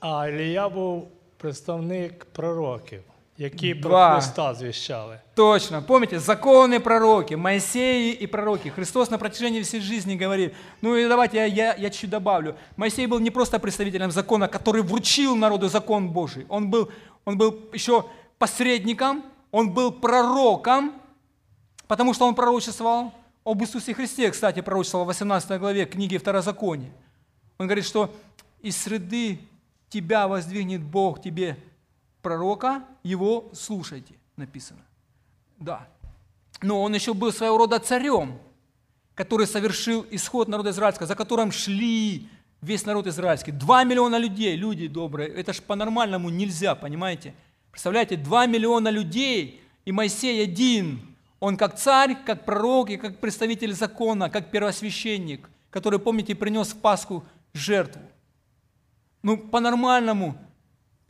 А 0.00 0.28
Ілія 0.28 0.68
був 0.68 1.08
представник 1.36 2.24
пророків, 2.24 3.02
які 3.40 3.74
Два. 3.74 4.08
про 4.08 4.20
Христа 4.20 4.54
звіщали. 4.54 5.20
Точно. 5.34 5.82
Помните, 5.82 6.18
законы 6.18 6.78
пророки, 6.78 7.36
Моисеи 7.36 8.12
и 8.22 8.26
пророки. 8.26 8.70
Христос 8.70 9.10
на 9.10 9.18
протяжении 9.18 9.62
всей 9.62 9.80
жизни 9.80 10.16
говорит. 10.16 10.54
Ну 10.82 10.96
и 10.96 11.08
давайте 11.08 11.36
я, 11.36 11.46
я, 11.46 11.74
я 11.78 11.90
чуть 11.90 12.10
добавлю. 12.10 12.54
Моисей 12.76 13.06
был 13.06 13.20
не 13.20 13.30
просто 13.30 13.58
представителем 13.58 14.10
закона, 14.10 14.48
который 14.48 14.82
вручил 14.82 15.36
народу 15.36 15.68
закон 15.68 16.08
Божий. 16.08 16.44
Он 16.48 16.70
был, 16.70 16.90
он 17.24 17.38
был 17.38 17.58
еще 17.72 18.04
посредником, 18.38 19.22
он 19.50 19.70
был 19.70 19.90
пророком, 19.90 20.92
потому 21.86 22.14
что 22.14 22.26
он 22.26 22.34
пророчествовал 22.34 23.12
об 23.44 23.62
Иисусе 23.62 23.94
Христе, 23.94 24.30
кстати, 24.30 24.60
пророчествовал 24.60 25.06
в 25.06 25.08
18 25.08 25.58
главе 25.58 25.86
книги 25.86 26.18
Второзакония. 26.18 26.90
Он 27.58 27.66
говорит, 27.66 27.86
что 27.86 28.14
из 28.60 28.76
среды 28.76 29.38
тебя 29.88 30.28
воздвигнет 30.28 30.82
Бог 30.82 31.22
тебе 31.22 31.56
пророка, 32.22 32.84
его 33.02 33.50
слушайте, 33.52 34.14
написано. 34.36 34.80
Да. 35.58 35.86
Но 36.62 36.82
он 36.82 36.94
еще 36.94 37.14
был 37.14 37.32
своего 37.32 37.58
рода 37.58 37.78
царем, 37.78 38.38
который 39.14 39.46
совершил 39.46 40.06
исход 40.10 40.48
народа 40.48 40.70
израильского, 40.70 41.06
за 41.06 41.14
которым 41.14 41.52
шли 41.52 42.28
весь 42.60 42.84
народ 42.86 43.06
израильский. 43.06 43.52
Два 43.52 43.84
миллиона 43.84 44.16
людей, 44.16 44.56
люди 44.56 44.88
добрые, 44.88 45.28
это 45.28 45.52
ж 45.52 45.62
по-нормальному 45.62 46.30
нельзя, 46.30 46.74
понимаете? 46.74 47.34
Представляете, 47.70 48.16
два 48.16 48.46
миллиона 48.46 48.88
людей, 48.88 49.62
и 49.84 49.92
Моисей 49.92 50.42
один. 50.42 51.16
Он 51.38 51.56
как 51.56 51.78
царь, 51.78 52.16
как 52.26 52.44
пророк 52.44 52.90
и 52.90 52.96
как 52.96 53.18
представитель 53.18 53.72
закона, 53.72 54.28
как 54.28 54.50
первосвященник, 54.50 55.48
который, 55.70 55.98
помните, 55.98 56.34
принес 56.34 56.68
в 56.68 56.80
Пасху 56.80 57.24
жертву. 57.54 58.02
Ну, 59.22 59.38
по-нормальному, 59.38 60.36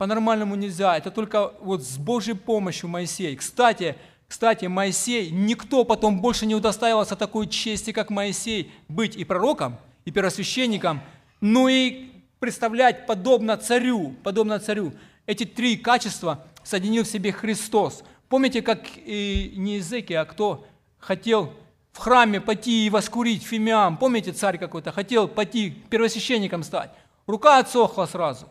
по-нормальному 0.01 0.55
нельзя. 0.55 0.97
Это 0.97 1.11
только 1.11 1.53
вот 1.61 1.83
с 1.83 1.95
Божьей 1.99 2.33
помощью 2.33 2.89
Моисей. 2.89 3.35
Кстати, 3.35 3.95
кстати, 4.27 4.65
Моисей, 4.65 5.29
никто 5.29 5.83
потом 5.83 6.21
больше 6.21 6.47
не 6.47 6.55
удостаивался 6.55 7.15
такой 7.15 7.45
чести, 7.45 7.91
как 7.91 8.09
Моисей, 8.09 8.71
быть 8.87 9.15
и 9.15 9.23
пророком, 9.23 9.77
и 10.05 10.09
первосвященником, 10.09 11.01
но 11.39 11.69
и 11.69 12.09
представлять 12.39 13.05
подобно 13.05 13.55
царю, 13.57 14.15
подобно 14.23 14.57
царю. 14.57 14.91
Эти 15.27 15.43
три 15.43 15.77
качества 15.77 16.45
соединил 16.63 17.03
в 17.03 17.07
себе 17.07 17.31
Христос. 17.31 18.03
Помните, 18.27 18.63
как 18.63 18.79
и 18.95 19.53
не 19.55 19.75
Иезекия, 19.75 20.21
а 20.21 20.25
кто 20.25 20.65
хотел 20.97 21.53
в 21.91 21.99
храме 21.99 22.41
пойти 22.41 22.87
и 22.87 22.89
воскурить 22.89 23.43
фимиам? 23.43 23.97
Помните, 23.97 24.31
царь 24.31 24.57
какой-то 24.57 24.91
хотел 24.91 25.27
пойти 25.27 25.69
первосвященником 25.91 26.63
стать? 26.63 26.89
Рука 27.27 27.59
отсохла 27.59 28.07
сразу. 28.07 28.47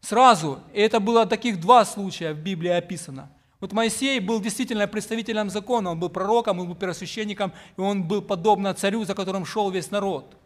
Сразу. 0.00 0.60
И 0.72 0.80
это 0.80 1.00
было 1.00 1.26
таких 1.26 1.60
два 1.60 1.84
случая 1.84 2.32
в 2.32 2.38
Библии 2.38 2.70
описано. 2.70 3.30
Вот 3.60 3.72
Моисей 3.72 4.20
был 4.20 4.40
действительно 4.40 4.86
представителем 4.86 5.50
закона, 5.50 5.90
он 5.90 5.98
был 5.98 6.10
пророком, 6.10 6.60
он 6.60 6.68
был 6.68 6.74
первосвященником, 6.74 7.52
и 7.76 7.80
он 7.80 8.02
был 8.02 8.22
подобно 8.22 8.74
царю, 8.74 9.04
за 9.04 9.14
которым 9.14 9.46
шел 9.46 9.70
весь 9.70 9.90
народ. 9.90 10.36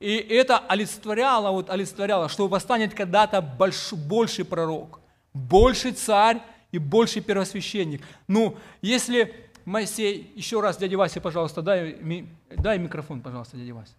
И 0.00 0.16
это 0.16 0.58
олицетворяло, 0.58 1.50
вот 1.50 1.70
олицетворяло, 1.70 2.28
что 2.28 2.48
восстанет 2.48 2.94
когда-то 2.94 3.40
больш, 3.40 3.92
больший 3.92 4.44
пророк, 4.44 5.00
больший 5.32 5.92
царь 5.92 6.42
и 6.72 6.78
больший 6.78 7.22
первосвященник. 7.22 8.02
Ну, 8.26 8.56
если 8.82 9.34
Моисей, 9.64 10.32
еще 10.34 10.60
раз, 10.60 10.78
дядя 10.78 10.96
Вася, 10.96 11.20
пожалуйста, 11.20 11.62
дай, 11.62 11.96
дай 12.56 12.78
микрофон, 12.78 13.20
пожалуйста, 13.20 13.56
дядя 13.56 13.74
Вася. 13.74 13.92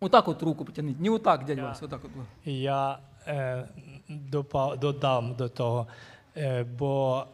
Вот 0.00 0.12
так 0.12 0.26
вот 0.26 0.42
руку 0.42 0.64
потянуть, 0.64 1.00
не 1.00 1.10
вот 1.10 1.22
так, 1.22 1.44
дядя 1.44 1.62
Вася, 1.62 1.80
вот 1.80 1.90
так 1.90 2.00
вот. 2.02 2.26
Я 2.44 2.98
е, 3.26 3.68
допа- 4.08 4.78
додам 4.78 5.34
до 5.34 5.48
того, 5.48 5.86
е, 6.36 6.64
бо 6.64 7.26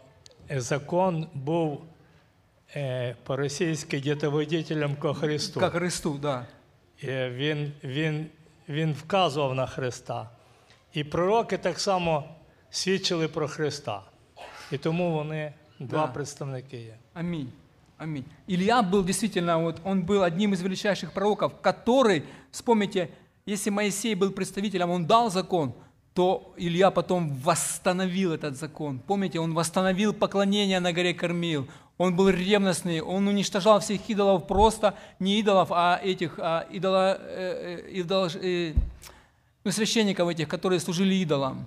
закон 0.50 1.27
був 1.35 1.85
е, 2.77 3.16
по-російськи 3.24 4.00
дітоводителем 4.00 4.96
ко 4.96 5.14
Христу. 5.14 5.61
Как 5.61 5.72
Христу, 5.72 6.18
да. 6.18 6.46
Е, 7.05 7.31
Він, 7.31 7.72
він, 7.85 8.27
він 8.68 8.92
вказував 8.92 9.55
на 9.55 9.66
Христа. 9.66 10.31
І 10.92 11.05
пророки 11.05 11.59
так 11.59 11.81
само 11.81 12.24
свідчили 12.70 13.29
про 13.29 13.48
Христа. 13.48 14.03
І 14.72 14.79
тому 14.79 15.12
вони 15.12 15.53
два 15.81 16.07
Да. 16.07 16.12
представники 16.12 16.77
є. 16.77 16.96
Аминь. 17.14 17.53
Аминь. 18.05 18.27
Илья 18.47 18.83
был 18.83 19.03
действительно, 19.03 19.59
вот, 19.59 19.81
он 19.83 20.03
был 20.03 20.25
одним 20.25 20.53
из 20.53 20.61
величайших 20.61 21.12
пророков, 21.12 21.59
который, 21.62 22.23
вспомните, 22.51 23.11
если 23.47 23.71
Моисей 23.71 24.14
был 24.14 24.31
представителем, 24.31 24.90
он 24.90 25.07
дал 25.07 25.31
закон, 25.31 25.73
то 26.12 26.53
Илья 26.59 26.90
потом 26.90 27.33
восстановил 27.33 28.35
этот 28.35 28.59
закон. 28.59 28.99
Помните, 28.99 29.40
он 29.40 29.55
восстановил 29.55 30.12
поклонение 30.12 30.81
на 30.81 30.93
горе 30.93 31.14
Кормил. 31.14 31.67
Он 31.97 32.14
был 32.14 32.29
ревностный, 32.29 33.01
он 33.01 33.27
уничтожал 33.27 33.81
всех 33.81 34.07
идолов 34.11 34.47
просто, 34.47 34.99
не 35.19 35.40
идолов, 35.40 35.69
а 35.71 35.99
этих 36.05 36.38
а 36.38 36.67
идола, 36.71 37.17
э, 37.19 37.87
э, 37.87 37.90
идол, 38.01 38.29
э, 38.35 38.75
ну, 39.64 39.71
священников 39.71 40.29
этих, 40.29 40.47
которые 40.47 40.79
служили 40.79 41.14
идолам. 41.14 41.67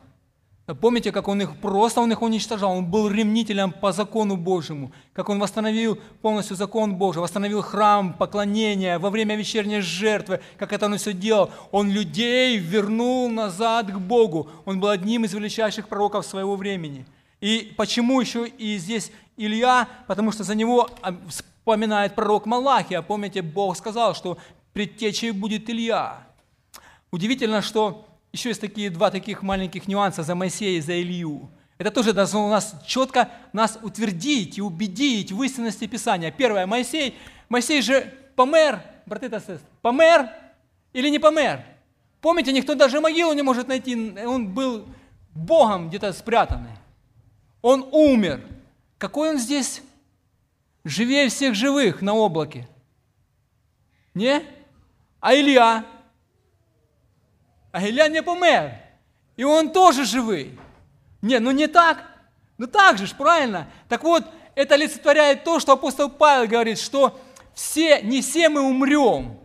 Помните, 0.75 1.13
как 1.13 1.29
он 1.29 1.41
их 1.41 1.55
просто 1.61 2.01
он 2.01 2.11
их 2.11 2.21
уничтожал? 2.21 2.77
Он 2.77 2.85
был 2.85 3.07
ремнителем 3.09 3.71
по 3.71 3.93
закону 3.93 4.35
Божьему, 4.35 4.91
как 5.13 5.29
он 5.29 5.39
восстановил 5.39 5.97
полностью 6.21 6.57
закон 6.57 6.95
Божий, 6.95 7.21
восстановил 7.21 7.61
храм, 7.61 8.11
поклонение 8.11 8.97
во 8.97 9.09
время 9.09 9.37
вечерней 9.37 9.79
жертвы, 9.79 10.41
как 10.57 10.73
это 10.73 10.87
он 10.87 10.97
все 10.97 11.13
делал. 11.13 11.51
Он 11.71 11.89
людей 11.89 12.57
вернул 12.57 13.29
назад 13.29 13.89
к 13.91 13.97
Богу. 13.97 14.49
Он 14.65 14.81
был 14.81 14.89
одним 14.89 15.23
из 15.23 15.33
величайших 15.33 15.87
пророков 15.87 16.25
своего 16.25 16.57
времени. 16.57 17.05
И 17.39 17.73
почему 17.77 18.19
еще 18.19 18.45
и 18.45 18.77
здесь 18.77 19.11
Илья? 19.37 19.87
Потому 20.05 20.33
что 20.33 20.43
за 20.43 20.53
него 20.53 20.89
а, 21.01 21.15
вспоминает 21.29 22.13
пророк 22.13 22.45
Малахия. 22.45 23.01
Помните, 23.01 23.41
Бог 23.41 23.77
сказал, 23.77 24.15
что 24.15 24.37
предтечей 24.73 25.31
будет 25.31 25.69
Илья. 25.69 26.27
Удивительно, 27.09 27.61
что 27.61 28.06
еще 28.37 28.49
есть 28.49 28.61
такие 28.61 28.89
два 28.89 29.09
таких 29.09 29.41
маленьких 29.41 29.87
нюанса 29.87 30.23
за 30.23 30.35
Моисея 30.35 30.77
и 30.77 30.81
за 30.81 31.01
Илью. 31.01 31.49
Это 31.77 31.91
тоже 31.91 32.13
должно 32.13 32.47
у 32.47 32.49
нас 32.49 32.75
четко 32.85 33.29
нас 33.51 33.77
утвердить 33.81 34.57
и 34.57 34.61
убедить 34.61 35.31
в 35.31 35.41
истинности 35.43 35.87
Писания. 35.87 36.31
Первое, 36.31 36.65
Моисей, 36.65 37.15
Моисей 37.49 37.81
же 37.81 38.13
помер, 38.35 38.81
браты 39.05 39.25
и 39.25 39.29
сестры, 39.29 39.59
помер 39.81 40.29
или 40.93 41.09
не 41.09 41.19
помер? 41.19 41.63
Помните, 42.21 42.51
никто 42.51 42.75
даже 42.75 42.99
могилу 42.99 43.33
не 43.33 43.41
может 43.41 43.67
найти, 43.67 43.95
он 44.25 44.53
был 44.53 44.87
Богом 45.33 45.89
где-то 45.89 46.13
спрятанный. 46.13 46.77
Он 47.61 47.87
умер. 47.91 48.41
Какой 48.97 49.31
он 49.31 49.37
здесь? 49.37 49.81
Живее 50.83 51.29
всех 51.29 51.53
живых 51.53 52.01
на 52.01 52.13
облаке. 52.13 52.67
Не? 54.13 54.43
А 55.19 55.35
Илья? 55.35 55.85
А 57.77 57.87
Илья 57.87 58.07
не 58.07 58.23
помер. 58.23 58.71
И 59.35 59.43
он 59.43 59.71
тоже 59.71 60.03
живый. 60.03 60.57
Не, 61.21 61.37
ну 61.37 61.51
не 61.51 61.67
так. 61.67 62.05
Ну 62.57 62.65
так 62.65 62.97
же 62.97 63.05
ж, 63.05 63.13
правильно? 63.15 63.67
Так 63.87 64.03
вот, 64.03 64.25
это 64.55 64.73
олицетворяет 64.73 65.43
то, 65.43 65.59
что 65.59 65.73
апостол 65.73 66.09
Павел 66.09 66.49
говорит, 66.49 66.79
что 66.79 67.19
все, 67.53 68.01
не 68.01 68.23
все 68.23 68.49
мы 68.49 68.61
умрем, 68.61 69.39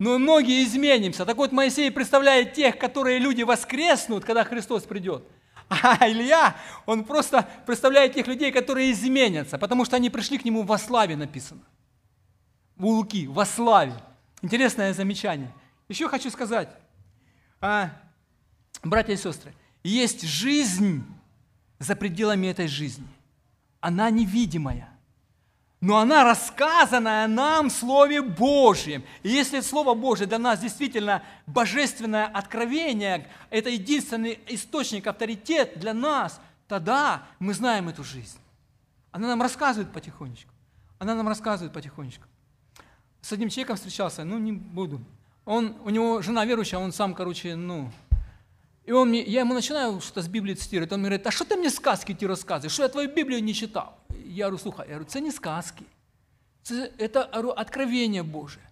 но 0.00 0.18
многие 0.18 0.64
изменимся. 0.64 1.24
Так 1.24 1.36
вот, 1.36 1.52
Моисей 1.52 1.92
представляет 1.92 2.54
тех, 2.54 2.76
которые 2.76 3.20
люди 3.20 3.44
воскреснут, 3.44 4.24
когда 4.24 4.42
Христос 4.42 4.82
придет. 4.82 5.22
А 5.68 6.08
Илья, 6.08 6.56
он 6.86 7.04
просто 7.04 7.48
представляет 7.66 8.14
тех 8.14 8.26
людей, 8.26 8.50
которые 8.50 8.90
изменятся, 8.90 9.58
потому 9.58 9.84
что 9.84 9.94
они 9.94 10.10
пришли 10.10 10.38
к 10.38 10.44
нему 10.44 10.64
во 10.64 10.76
славе 10.76 11.14
написано. 11.14 11.62
У 12.80 12.88
Луки, 12.88 13.28
во 13.28 13.46
славе. 13.46 13.94
Интересное 14.42 14.92
замечание. 14.92 15.54
Еще 15.88 16.08
хочу 16.08 16.30
сказать, 16.30 16.68
а, 17.60 17.90
братья 18.82 19.12
и 19.12 19.16
сестры, 19.16 19.54
есть 19.82 20.22
жизнь 20.22 21.04
за 21.78 21.96
пределами 21.96 22.48
этой 22.48 22.68
жизни. 22.68 23.06
Она 23.80 24.10
невидимая, 24.10 24.88
но 25.80 25.98
она 25.98 26.24
рассказанная 26.24 27.28
нам 27.28 27.68
в 27.68 27.72
Слове 27.72 28.20
Божьем. 28.20 29.04
И 29.22 29.28
если 29.28 29.60
Слово 29.60 29.94
Божье 29.94 30.26
для 30.26 30.38
нас 30.38 30.58
действительно 30.58 31.22
божественное 31.46 32.26
откровение, 32.26 33.28
это 33.50 33.70
единственный 33.70 34.40
источник, 34.48 35.06
авторитет 35.06 35.78
для 35.78 35.94
нас, 35.94 36.40
тогда 36.66 37.28
мы 37.38 37.54
знаем 37.54 37.88
эту 37.88 38.02
жизнь. 38.02 38.38
Она 39.12 39.28
нам 39.28 39.40
рассказывает 39.40 39.92
потихонечку. 39.92 40.52
Она 40.98 41.14
нам 41.14 41.28
рассказывает 41.28 41.72
потихонечку. 41.72 42.24
С 43.20 43.32
одним 43.32 43.48
человеком 43.48 43.76
встречался, 43.76 44.24
ну 44.24 44.38
не 44.38 44.52
буду. 44.52 45.00
Он, 45.48 45.74
у 45.82 45.88
него 45.88 46.20
жена 46.20 46.44
верующая, 46.44 46.78
он 46.78 46.92
сам, 46.92 47.14
короче, 47.14 47.56
ну, 47.56 47.90
и 48.84 48.92
он 48.92 49.08
мне, 49.08 49.22
я 49.22 49.40
ему 49.40 49.54
начинаю 49.54 49.98
что-то 50.02 50.20
с 50.20 50.28
Библии 50.28 50.52
цитировать, 50.52 50.92
он 50.92 51.00
мне 51.00 51.08
говорит, 51.08 51.26
а 51.26 51.30
что 51.30 51.46
ты 51.46 51.56
мне 51.56 51.70
сказки 51.70 52.12
эти 52.12 52.26
рассказываешь, 52.26 52.72
что 52.72 52.82
я 52.82 52.90
твою 52.90 53.10
Библию 53.10 53.42
не 53.42 53.54
читал? 53.54 53.98
Я 54.26 54.48
говорю, 54.48 54.58
слухай, 54.58 54.82
я 54.82 54.96
говорю, 54.96 55.08
это 55.08 55.20
не 55.20 55.30
сказки, 55.30 55.84
это 56.98 57.22
откровение 57.22 58.22
Божие. 58.22 58.62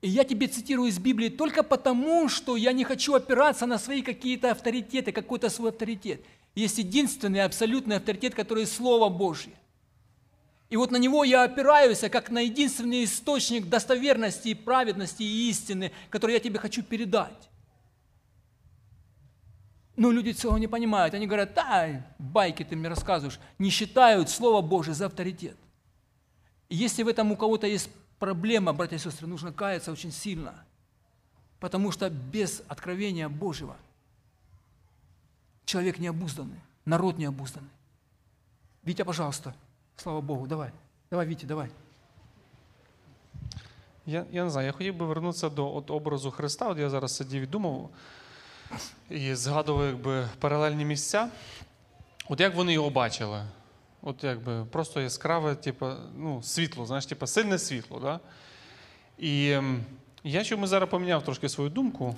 И 0.00 0.08
я 0.08 0.24
тебе 0.24 0.48
цитирую 0.48 0.88
из 0.88 0.98
Библии 0.98 1.28
только 1.28 1.62
потому, 1.62 2.28
что 2.28 2.56
я 2.56 2.72
не 2.72 2.82
хочу 2.82 3.14
опираться 3.14 3.66
на 3.66 3.78
свои 3.78 4.02
какие-то 4.02 4.50
авторитеты, 4.50 5.12
какой-то 5.12 5.50
свой 5.50 5.70
авторитет. 5.70 6.20
Есть 6.56 6.78
единственный 6.78 7.44
абсолютный 7.44 7.98
авторитет, 7.98 8.34
который 8.34 8.66
Слово 8.66 9.08
Божье. 9.08 9.52
И 10.74 10.76
вот 10.76 10.90
на 10.90 10.96
него 10.96 11.22
я 11.22 11.44
опираюсь, 11.44 12.00
как 12.00 12.30
на 12.30 12.40
единственный 12.40 13.04
источник 13.04 13.68
достоверности, 13.68 14.54
праведности 14.54 15.22
и 15.22 15.48
истины, 15.48 15.92
который 16.10 16.32
я 16.32 16.40
тебе 16.40 16.58
хочу 16.58 16.82
передать. 16.82 17.48
Но 19.96 20.12
люди 20.12 20.32
цього 20.32 20.58
не 20.58 20.66
понимают. 20.66 21.14
Они 21.14 21.28
говорят, 21.28 21.54
да, 21.54 22.04
байки 22.18 22.64
ты 22.64 22.74
мне 22.74 22.88
рассказываешь. 22.88 23.38
Не 23.60 23.70
считают 23.70 24.28
Слово 24.28 24.62
Божие 24.62 24.94
за 24.94 25.06
авторитет. 25.06 25.56
И 26.68 26.74
если 26.74 27.04
в 27.04 27.08
этом 27.08 27.30
у 27.30 27.36
кого-то 27.36 27.68
есть 27.68 27.88
проблема, 28.18 28.72
братья 28.72 28.96
и 28.96 28.98
сестры, 28.98 29.28
нужно 29.28 29.52
каяться 29.52 29.92
очень 29.92 30.10
сильно. 30.10 30.54
Потому 31.60 31.92
что 31.92 32.10
без 32.10 32.62
откровения 32.66 33.28
Божьего 33.28 33.76
человек 35.66 36.00
не 36.00 36.08
обузданный, 36.08 36.60
народ 36.84 37.16
не 37.16 37.26
обузданный. 37.26 37.70
Витя, 38.82 39.04
пожалуйста, 39.04 39.54
слава 39.96 40.20
Богу, 40.20 40.46
давай. 40.46 40.70
Давай, 41.10 41.26
Витя, 41.26 41.46
давай. 41.46 41.68
Я 44.06 44.26
я 44.32 44.44
не 44.44 44.50
знаю, 44.50 44.66
я 44.66 44.72
хотів 44.72 44.96
би 44.96 45.06
вернутися 45.06 45.48
до 45.48 45.74
от 45.76 45.90
образу 45.90 46.30
Христа. 46.30 46.68
От 46.68 46.78
я 46.78 46.90
зараз 46.90 47.16
сидів 47.16 47.42
і 47.42 47.46
думав, 47.46 47.90
і 49.10 49.34
згадував 49.34 49.86
якби 49.86 50.28
паралельні 50.38 50.84
місця. 50.84 51.28
От 52.28 52.40
як 52.40 52.54
вони 52.54 52.72
його 52.72 52.90
бачили? 52.90 53.42
От 54.02 54.24
якби 54.24 54.64
просто 54.64 55.00
яскраве, 55.00 55.54
типу, 55.54 55.86
ну, 56.16 56.42
світло, 56.42 56.86
знаєш, 56.86 57.06
типу, 57.06 57.26
сильне 57.26 57.58
світло. 57.58 58.00
Да? 58.00 58.20
І 59.18 59.50
ем, 59.50 59.84
я 60.24 60.44
чому 60.44 60.66
зараз 60.66 60.90
поміняв 60.90 61.22
трошки 61.22 61.48
свою 61.48 61.70
думку. 61.70 62.14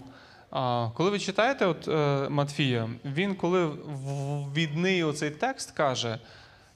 А, 0.50 0.90
Коли 0.94 1.10
ви 1.10 1.18
читаєте 1.18 1.66
от, 1.66 1.88
е, 1.88 2.28
Матфія, 2.28 2.90
він 3.04 3.34
коли 3.34 3.66
відний 4.54 5.04
оцей 5.04 5.30
текст 5.30 5.70
каже, 5.70 6.18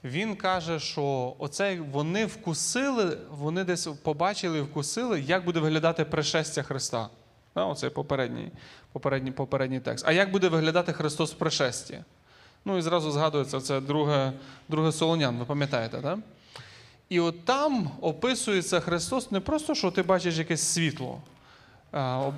він 0.05 0.37
каже, 0.37 0.81
що 0.81 1.35
оце 1.39 1.81
вони 1.81 2.27
вкусили, 2.27 3.19
вони 3.31 3.65
десь 3.65 3.89
побачили 4.03 4.59
і 4.59 4.63
вкусили, 4.63 5.21
як 5.21 5.45
буде 5.45 5.61
виглядати 5.61 6.05
пришестя 6.05 6.63
Христа. 6.63 7.09
Оцей 7.55 7.91
попередній 7.91 8.51
попередній 8.93 9.31
попередній 9.31 9.81
текст. 9.81 10.05
А 10.09 10.13
як 10.13 10.31
буде 10.31 10.49
виглядати 10.49 10.93
Христос 10.93 11.33
в 11.33 11.37
пришесті? 11.37 11.99
Ну 12.65 12.79
і 12.79 12.83
зразу 12.83 13.11
згадується 13.11 13.61
це 13.61 13.81
друге 13.81 14.33
друге 14.69 14.93
Солонян, 14.93 15.39
ви 15.39 15.45
пам'ятаєте, 15.45 16.01
так? 16.03 16.19
І 17.09 17.21
от 17.21 17.45
там 17.45 17.91
описується 18.01 18.81
Христос 18.81 19.31
не 19.31 19.41
просто, 19.41 19.75
що 19.75 19.91
ти 19.91 20.03
бачиш 20.03 20.39
якесь 20.39 20.63
світло, 20.63 21.21
а 21.93 22.31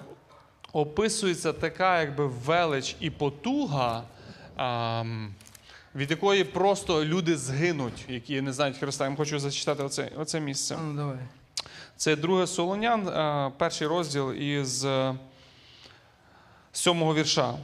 описується 0.72 1.52
така 1.52 2.00
якби 2.00 2.26
велич 2.26 2.96
і 3.00 3.10
потуга, 3.10 4.02
а, 4.56 5.04
від 5.94 6.10
якої 6.10 6.44
просто 6.44 7.04
люди 7.04 7.36
згинуть, 7.36 8.04
які 8.08 8.40
не 8.40 8.52
знають 8.52 8.76
Христа. 8.76 9.08
Я 9.08 9.16
хочу 9.16 9.38
зачитати 9.38 9.82
оце, 9.82 10.10
оце 10.16 10.40
місце. 10.40 10.78
Ну, 10.82 10.94
давай. 10.96 11.18
Це 11.96 12.16
друге 12.16 12.46
Солонян, 12.46 13.04
перший 13.58 13.86
розділ 13.86 14.32
із 14.32 14.86
сьомого 16.72 17.14
вірша. 17.14 17.54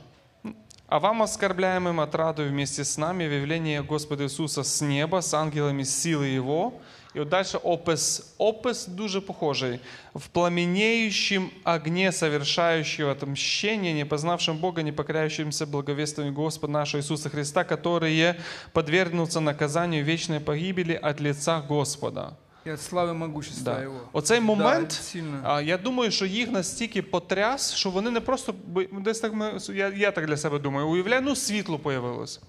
«А 0.91 0.99
вам, 0.99 1.21
оскорбляемым 1.21 2.01
отрадою 2.01 2.51
вместе 2.51 2.83
с 2.83 2.97
нами, 2.97 3.29
в 3.29 3.33
явлении 3.33 3.79
Господа 3.79 4.25
Иисуса 4.25 4.65
с 4.65 4.81
неба, 4.81 5.21
с 5.21 5.35
ангелами 5.35 5.83
силы 5.83 6.39
Его». 6.39 6.73
И 7.15 7.19
вот 7.19 7.29
дальше 7.29 7.57
опис, 7.57 8.35
опис 8.39 8.87
дуже 8.87 9.21
похожий. 9.21 9.81
«В 10.15 10.29
пламенеющем 10.29 11.51
огне 11.65 12.13
совершающего 12.13 13.13
отмщение, 13.13 13.93
не 13.93 14.05
познавшим 14.05 14.59
Бога, 14.59 14.83
не 14.83 14.93
покоряющимся 14.93 15.67
благовествованию 15.67 16.35
Господа 16.35 16.73
нашего 16.73 17.01
Иисуса 17.01 17.31
Христа, 17.31 17.65
которые 17.65 18.37
подвергнутся 18.73 19.41
наказанию 19.41 20.05
вечной 20.05 20.41
погибели 20.41 20.93
от 20.93 21.21
лица 21.21 21.61
Господа». 21.61 22.37
І 22.67 22.71
від 22.71 22.81
слави 22.81 23.13
могущества 23.15 23.75
да. 23.75 23.83
його. 23.83 24.01
Оцей 24.13 24.41
момент, 24.41 25.15
да, 25.43 25.61
я 25.61 25.79
думаю, 25.79 26.11
що 26.11 26.27
їх 26.27 26.51
настільки 26.51 27.03
потряс, 27.03 27.75
що 27.75 27.91
вони 27.91 28.11
не 28.11 28.21
просто 28.21 28.55
десь 28.93 29.21
так 29.21 29.35
ми, 29.35 29.59
я, 29.75 29.89
я 29.89 30.11
так 30.11 30.27
для 30.27 30.37
себе 30.37 30.59
думаю, 30.59 30.89
уявляю, 30.89 31.23
ну 31.23 31.37
світло 31.37 31.79
появилось. 31.79 32.41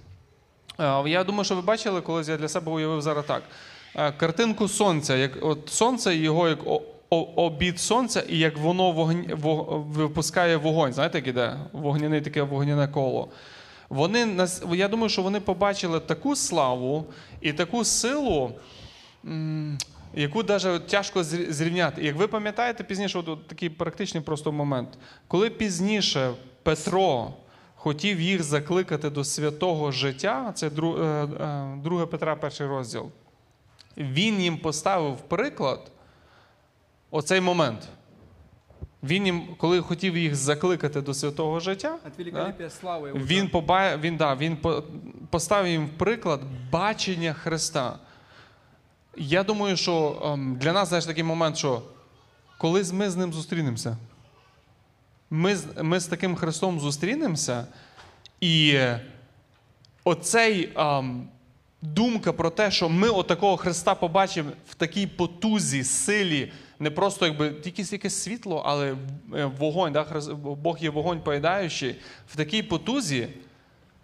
Я 1.06 1.24
думаю, 1.24 1.44
що 1.44 1.56
ви 1.56 1.62
бачили, 1.62 2.02
колись 2.02 2.28
я 2.28 2.38
для 2.38 2.48
себе 2.48 2.72
уявив 2.72 3.02
зараз 3.02 3.26
так. 3.26 3.44
А, 4.02 4.12
картинку 4.12 4.68
сонця, 4.68 5.16
як 5.16 5.32
от 5.42 5.70
сонце, 5.70 6.16
його 6.16 6.50
як 6.50 6.60
обід 7.36 7.80
сонця, 7.80 8.24
і 8.30 8.38
як 8.38 8.58
воно 8.58 8.92
вогонь, 8.92 9.26
вог, 9.36 9.80
випускає 9.80 10.58
вогонь. 10.58 10.94
Знаєте, 10.94 11.18
як 11.18 11.28
іде? 11.28 11.58
Вогняне 11.72 12.22
таке 12.22 12.42
вогняне 12.42 12.88
коло. 12.88 13.30
Вони, 13.90 14.48
Я 14.72 14.88
думаю, 14.88 15.10
що 15.10 15.22
вони 15.22 15.40
побачили 15.40 16.00
таку 16.00 16.36
славу 16.36 17.06
і 17.42 17.54
таку 17.54 17.86
силу 17.86 18.52
яку 20.14 20.44
навіть 20.44 20.88
тяжко 20.88 21.24
зрівняти. 21.24 22.04
Як 22.04 22.16
ви 22.16 22.28
пам'ятаєте 22.28 22.84
пізніше, 22.84 23.20
от 23.20 23.48
такий 23.48 23.70
практичний 23.70 24.24
просто 24.24 24.52
момент, 24.52 24.90
коли 25.28 25.50
пізніше 25.50 26.32
Петро 26.64 27.34
хотів 27.76 28.22
їх 28.22 28.44
закликати 28.44 29.10
до 29.10 29.24
святого 29.24 29.92
життя, 29.92 30.52
це 30.56 30.70
2 30.70 30.90
е, 31.92 32.04
е, 32.04 32.06
Петра, 32.06 32.36
перший 32.36 32.68
розділ, 32.68 33.12
він 34.00 34.42
їм 34.42 34.58
поставив 34.58 35.18
приклад 35.18 35.92
оцей 37.12 37.42
момент. 37.42 37.90
Він 39.04 39.26
їм, 39.26 39.56
коли 39.58 39.82
хотів 39.82 40.18
їх 40.18 40.36
закликати 40.36 41.02
до 41.02 41.14
святого 41.14 41.60
життя, 41.60 41.98
да, 42.32 42.54
він 43.16 43.50
поба... 43.50 43.98
він, 43.98 44.18
да, 44.18 44.36
він 44.36 44.58
поставив 45.30 45.72
їм 45.72 45.90
приклад 45.90 46.42
бачення 46.72 47.34
Христа. 47.34 48.00
Я 49.18 49.44
думаю, 49.44 49.78
що 49.78 50.22
ем, 50.26 50.56
для 50.56 50.74
нас 50.74 50.88
знаєш, 50.88 51.06
такий 51.06 51.24
момент, 51.24 51.58
що 51.58 51.82
коли 52.58 52.84
ми 52.94 53.10
з 53.10 53.16
ним 53.16 53.34
зустрінемося, 53.34 53.98
ми, 55.30 55.58
ми 55.82 56.00
з 56.00 56.08
таким 56.08 56.36
Христом 56.36 56.80
зустрінемося, 56.80 57.68
і 58.42 58.80
оцей 60.04 60.74
ем, 60.76 61.28
думка 61.82 62.34
про 62.34 62.50
те, 62.50 62.72
що 62.72 62.90
ми 62.90 63.10
отакого 63.10 63.58
Христа 63.58 63.96
побачимо 63.96 64.50
в 64.70 64.76
такій 64.76 65.08
потузі, 65.08 65.84
силі, 65.84 66.52
не 66.80 66.92
просто 66.92 67.26
якби 67.26 67.50
тільки 67.52 67.82
якесь 67.92 68.22
світло, 68.24 68.64
але 68.66 68.96
е, 69.36 69.46
вогонь, 69.46 69.94
да? 69.94 70.06
Бог 70.64 70.78
є 70.82 70.90
вогонь 70.90 71.22
поїдаючий, 71.22 71.96
в 72.28 72.36
такій 72.36 72.64
потузі. 72.64 73.28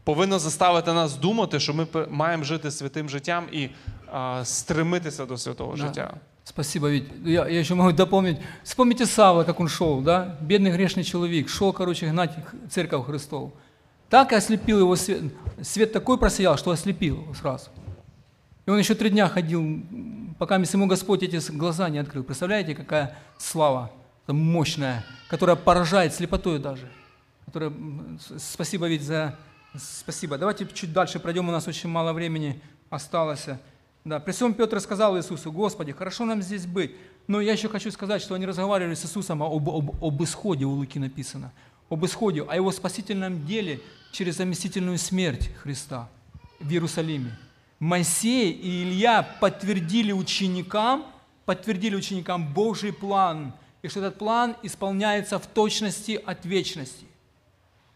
повинно 0.03 0.39
заставити 0.39 0.93
нас 0.93 1.15
думати, 1.15 1.59
що 1.59 1.73
ми 1.73 1.87
маємо 2.09 2.43
жити 2.43 2.71
святим 2.71 3.09
життям 3.09 3.45
і 3.51 3.69
а, 4.11 4.41
стремитися 4.45 5.25
до 5.25 5.37
святого 5.37 5.71
Да. 5.71 5.77
життя. 5.77 6.13
Спасибо, 6.43 6.89
Вить. 6.89 7.03
Я, 7.25 7.47
я 7.49 7.59
еще 7.59 7.75
могу 7.75 7.91
дополнить. 7.91 8.37
Вспомните 8.63 9.05
Савла, 9.05 9.43
как 9.43 9.59
он 9.59 9.67
шел, 9.67 10.01
да? 10.01 10.37
Бедный 10.41 10.71
грешный 10.71 11.03
человек. 11.03 11.49
Шел, 11.49 11.73
короче, 11.73 12.07
гнать 12.07 12.31
церковь 12.69 13.05
Христову. 13.05 13.51
Так 14.09 14.31
и 14.31 14.35
ослепил 14.35 14.79
его 14.79 14.95
свет. 14.95 15.23
Свет 15.61 15.93
такой 15.93 16.17
просиял, 16.17 16.57
что 16.57 16.71
ослепил 16.71 17.21
его 17.21 17.33
сразу. 17.33 17.69
И 18.65 18.69
он 18.69 18.79
еще 18.79 18.95
три 18.95 19.09
дня 19.09 19.29
ходил, 19.29 19.83
пока 20.39 20.55
ему 20.55 20.87
Господь 20.87 21.23
эти 21.23 21.39
глаза 21.51 21.89
не 21.89 21.99
открыл. 21.99 22.23
Представляете, 22.23 22.75
какая 22.75 23.17
слава 23.37 23.91
мощная, 24.27 25.05
которая 25.29 25.55
поражает 25.55 26.13
слепотой 26.13 26.59
даже. 26.59 26.89
Которая, 27.45 27.71
спасибо, 28.37 28.87
Вить, 28.87 29.03
за... 29.03 29.37
Спасибо. 29.77 30.37
Давайте 30.37 30.67
чуть 30.73 30.93
дальше 30.93 31.19
пройдем, 31.19 31.49
у 31.49 31.51
нас 31.51 31.67
очень 31.67 31.89
мало 31.89 32.13
времени 32.13 32.61
осталось. 32.89 33.45
Да, 34.05 34.19
при 34.19 34.31
всем 34.31 34.53
Петр 34.53 34.79
сказал 34.79 35.17
Иисусу, 35.17 35.51
Господи, 35.51 35.91
хорошо 35.91 36.25
нам 36.25 36.41
здесь 36.41 36.65
быть. 36.65 36.95
Но 37.27 37.41
я 37.41 37.53
еще 37.53 37.67
хочу 37.69 37.91
сказать, 37.91 38.21
что 38.21 38.35
они 38.35 38.45
разговаривали 38.45 38.93
с 38.93 39.03
Иисусом 39.03 39.43
об, 39.43 39.69
об, 39.69 40.03
об 40.03 40.23
исходе, 40.23 40.65
у 40.65 40.71
Луки 40.71 40.99
написано, 40.99 41.51
об 41.89 42.05
исходе, 42.05 42.43
о 42.43 42.55
его 42.55 42.71
спасительном 42.71 43.45
деле 43.45 43.81
через 44.11 44.37
заместительную 44.37 44.97
смерть 44.97 45.49
Христа 45.61 46.09
в 46.59 46.71
Иерусалиме. 46.71 47.37
Моисей 47.79 48.51
и 48.51 48.83
Илья 48.83 49.23
подтвердили 49.41 50.11
ученикам, 50.11 51.05
подтвердили 51.45 51.95
ученикам 51.95 52.53
Божий 52.53 52.93
план, 52.93 53.53
и 53.81 53.87
что 53.87 53.99
этот 53.99 54.17
план 54.17 54.55
исполняется 54.63 55.37
в 55.37 55.45
точности 55.45 56.19
от 56.25 56.45
вечности. 56.45 57.05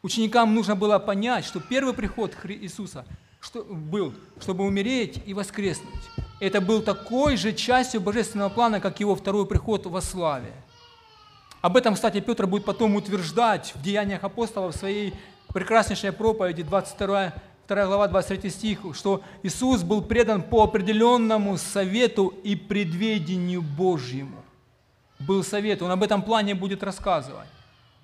Ученикам 0.01 0.53
нужно 0.53 0.75
было 0.75 0.99
понять, 0.99 1.45
что 1.45 1.59
первый 1.59 1.93
приход 1.93 2.35
Иисуса 2.45 3.05
был, 3.69 4.13
чтобы 4.39 4.65
умереть 4.65 5.21
и 5.25 5.33
воскреснуть. 5.33 6.03
Это 6.39 6.61
был 6.61 6.81
такой 6.81 7.35
же 7.35 7.53
частью 7.53 7.99
божественного 8.01 8.49
плана, 8.49 8.79
как 8.79 8.99
его 8.99 9.15
второй 9.15 9.45
приход 9.45 9.85
во 9.85 10.01
славе. 10.01 10.53
Об 11.61 11.75
этом, 11.75 11.95
кстати, 11.95 12.19
Петр 12.21 12.47
будет 12.47 12.65
потом 12.65 12.95
утверждать 12.95 13.73
в 13.75 13.81
Деяниях 13.81 14.23
апостолов 14.23 14.75
в 14.75 14.77
своей 14.77 15.13
прекраснейшей 15.53 16.11
проповеди, 16.11 16.63
22 16.63 17.33
2 17.69 17.85
глава, 17.85 18.07
23 18.07 18.49
стих, 18.49 18.79
что 18.93 19.21
Иисус 19.43 19.83
был 19.83 20.01
предан 20.01 20.41
по 20.41 20.63
определенному 20.63 21.57
совету 21.57 22.33
и 22.43 22.55
предведению 22.55 23.61
Божьему. 23.61 24.43
Был 25.19 25.43
совет, 25.43 25.81
он 25.81 25.91
об 25.91 26.01
этом 26.01 26.23
плане 26.23 26.55
будет 26.55 26.81
рассказывать. 26.81 27.47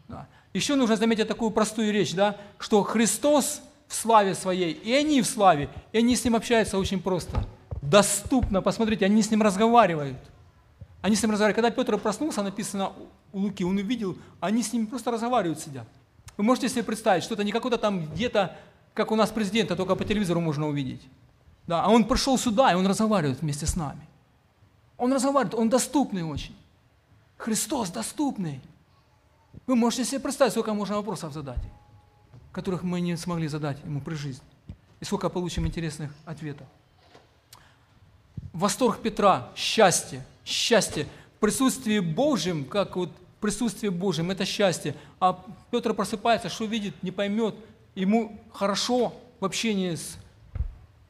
Да. 0.07 0.27
Еще 0.53 0.75
нужно 0.75 0.95
заметить 0.97 1.27
такую 1.27 1.51
простую 1.51 1.91
речь, 1.91 2.13
да, 2.13 2.37
что 2.59 2.83
Христос 2.83 3.61
в 3.87 3.95
славе 3.95 4.35
своей, 4.35 4.71
и 4.71 4.93
они 4.93 5.21
в 5.21 5.25
славе, 5.25 5.69
и 5.91 5.97
они 5.97 6.15
с 6.15 6.23
Ним 6.23 6.35
общаются 6.35 6.77
очень 6.77 7.01
просто. 7.01 7.43
Доступно, 7.81 8.61
посмотрите, 8.61 9.05
они 9.05 9.21
с 9.23 9.31
Ним 9.31 9.41
разговаривают. 9.41 10.17
Они 11.05 11.15
с 11.15 11.21
Ним 11.21 11.29
разговаривают. 11.29 11.55
Когда 11.55 11.69
Петр 11.69 11.99
проснулся, 11.99 12.41
написано 12.41 12.91
у 13.31 13.37
Луки, 13.37 13.63
он 13.63 13.77
увидел, 13.77 14.17
они 14.39 14.63
с 14.63 14.73
Ним 14.73 14.87
просто 14.87 15.11
разговаривают, 15.11 15.59
сидят. 15.59 15.87
Вы 16.35 16.43
можете 16.43 16.67
себе 16.67 16.81
представить, 16.81 17.23
что 17.23 17.35
это 17.35 17.43
не 17.43 17.51
какой-то 17.51 17.77
там 17.77 18.07
где-то, 18.07 18.57
как 18.95 19.11
у 19.11 19.15
нас 19.15 19.29
президента, 19.29 19.75
только 19.75 19.95
по 19.95 20.03
телевизору 20.03 20.41
можно 20.41 20.67
увидеть. 20.67 21.07
Да, 21.67 21.83
а 21.83 21.89
он 21.89 22.05
пришел 22.05 22.39
сюда, 22.39 22.71
и 22.71 22.75
он 22.75 22.87
разговаривает 22.87 23.39
вместе 23.39 23.67
с 23.67 23.75
нами. 23.75 24.01
Он 24.97 25.13
разговаривает, 25.13 25.53
он 25.53 25.69
доступный 25.69 26.23
очень. 26.23 26.55
Христос 27.37 27.91
доступный. 27.91 28.59
Вы 29.67 29.75
можете 29.75 30.05
себе 30.05 30.21
представить, 30.21 30.53
сколько 30.53 30.73
можно 30.73 30.95
вопросов 30.95 31.33
задать, 31.33 31.61
которых 32.51 32.81
мы 32.81 32.99
не 32.99 33.15
смогли 33.15 33.47
задать 33.47 33.77
ему 33.83 34.01
при 34.01 34.15
жизни. 34.15 34.47
И 34.99 35.05
сколько 35.05 35.29
получим 35.29 35.67
интересных 35.67 36.11
ответов. 36.25 36.65
Восторг 38.53 39.03
Петра, 39.03 39.51
счастье, 39.55 40.25
счастье. 40.45 41.07
В 41.37 41.39
присутствии 41.39 41.99
как 42.63 42.95
вот 42.95 43.11
присутствие 43.41 43.91
Божьем, 43.91 44.31
это 44.31 44.45
счастье. 44.45 44.95
А 45.19 45.43
Петр 45.71 45.93
просыпается, 45.93 46.49
что 46.49 46.65
видит, 46.65 46.93
не 47.03 47.11
поймет. 47.11 47.55
Ему 47.95 48.39
хорошо 48.53 49.13
в 49.39 49.45
общении 49.45 49.95
с, 49.95 50.17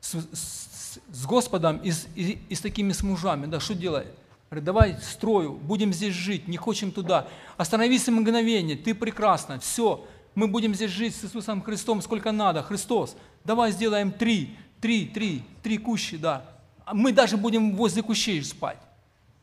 с, 0.01 0.13
с- 0.33 0.99
с 1.11 1.25
Господом 1.25 1.77
и 1.77 1.91
с, 1.91 2.07
и- 2.15 2.39
и 2.49 2.55
с 2.55 2.61
такими 2.61 2.91
с 2.91 3.03
мужами. 3.03 3.45
Да, 3.45 3.59
что 3.59 3.75
делает? 3.75 4.07
Говорит, 4.49 4.63
давай 4.65 4.97
строю, 5.01 5.53
будем 5.53 5.91
здесь 5.93 6.13
жить, 6.13 6.47
не 6.47 6.57
хочем 6.57 6.91
туда. 6.91 7.27
Остановись 7.57 8.07
мгновение, 8.07 8.75
ты 8.77 8.93
прекрасна, 8.93 9.59
все. 9.59 10.05
Мы 10.35 10.47
будем 10.47 10.75
здесь 10.75 10.91
жить 10.91 11.15
с 11.15 11.23
Иисусом 11.23 11.61
Христом 11.61 12.01
сколько 12.01 12.31
надо. 12.31 12.61
Христос, 12.61 13.15
давай 13.43 13.71
сделаем 13.71 14.11
три, 14.11 14.55
три, 14.81 15.05
три, 15.07 15.43
три 15.63 15.77
кущи, 15.77 16.17
да. 16.17 16.45
А 16.85 16.93
Мы 16.93 17.11
даже 17.13 17.37
будем 17.37 17.75
возле 17.75 18.03
кущей 18.03 18.43
спать. 18.43 18.77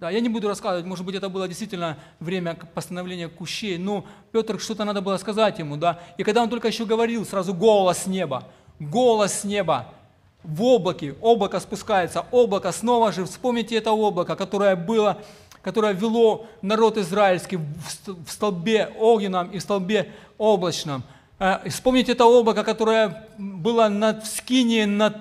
Да, 0.02 0.10
я 0.10 0.18
не 0.18 0.28
буду 0.28 0.48
рассказывать, 0.48 0.84
может 0.84 1.04
быть, 1.06 1.14
это 1.14 1.28
было 1.28 1.46
действительно 1.46 1.96
время 2.18 2.56
постановления 2.74 3.28
кущей, 3.28 3.78
но 3.78 4.04
Петр 4.32 4.58
что-то 4.58 4.82
надо 4.82 5.00
было 5.00 5.16
сказать 5.16 5.60
ему, 5.60 5.76
да. 5.76 6.00
И 6.18 6.24
когда 6.24 6.42
он 6.42 6.50
только 6.50 6.66
еще 6.66 6.84
говорил, 6.84 7.24
сразу 7.24 7.54
голос 7.54 7.98
с 7.98 8.06
неба, 8.08 8.48
голос 8.80 9.32
с 9.32 9.44
неба, 9.44 9.94
в 10.42 10.60
облаке, 10.64 11.14
облако 11.20 11.60
спускается, 11.60 12.26
облако 12.32 12.72
снова 12.72 13.12
же, 13.12 13.24
вспомните 13.26 13.76
это 13.76 13.92
облако, 13.92 14.34
которое 14.34 14.74
было, 14.74 15.18
которое 15.62 15.92
вело 15.92 16.46
народ 16.62 16.98
израильский 16.98 17.58
в 17.58 17.88
ст- 17.88 18.08
в 18.26 18.28
столбе 18.28 18.92
огненном 18.98 19.52
и 19.52 19.58
в 19.58 19.62
столбе 19.62 20.10
облачном. 20.36 21.04
Э, 21.38 21.60
Вспомните 21.70 22.10
это 22.10 22.24
облако, 22.24 22.64
которое 22.64 23.28
было 23.38 23.86
над, 23.86 24.24
в 24.26 24.86
над, 24.86 25.16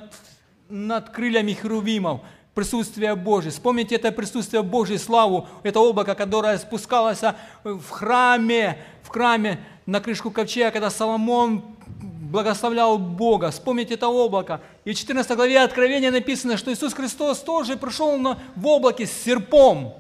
над 0.69 1.11
крыльями 1.11 1.53
херувимов, 1.53 2.21
присутствие 2.54 3.16
Божие. 3.16 3.52
Вспомните 3.52 3.95
это 3.95 4.12
присутствие 4.12 4.64
Божьей 4.64 4.97
славу, 4.97 5.47
это 5.64 5.80
облако, 5.80 6.16
которое 6.16 6.58
спускалось 6.58 7.24
э, 7.24 7.34
в 7.64 7.89
храме, 7.89 8.78
в 9.04 9.10
храме 9.10 9.60
на 9.86 10.02
крышку 10.02 10.32
ковчега, 10.32 10.72
когда 10.72 10.89
Соломон 10.89 11.64
благословлял 12.02 12.97
Бога. 12.97 13.52
Вспомните 13.52 13.95
это 13.95 14.08
облако. 14.08 14.62
И 14.86 14.93
в 14.93 14.95
14 14.97 15.36
главе 15.36 15.60
Откровения 15.62 16.12
написано, 16.12 16.58
что 16.58 16.72
Иисус 16.72 16.93
Христос 16.93 17.39
тоже 17.39 17.78
пришел 17.78 18.18
на, 18.18 18.39
в 18.56 18.68
облаке 18.68 19.06
с 19.06 19.12
серпом 19.12 19.93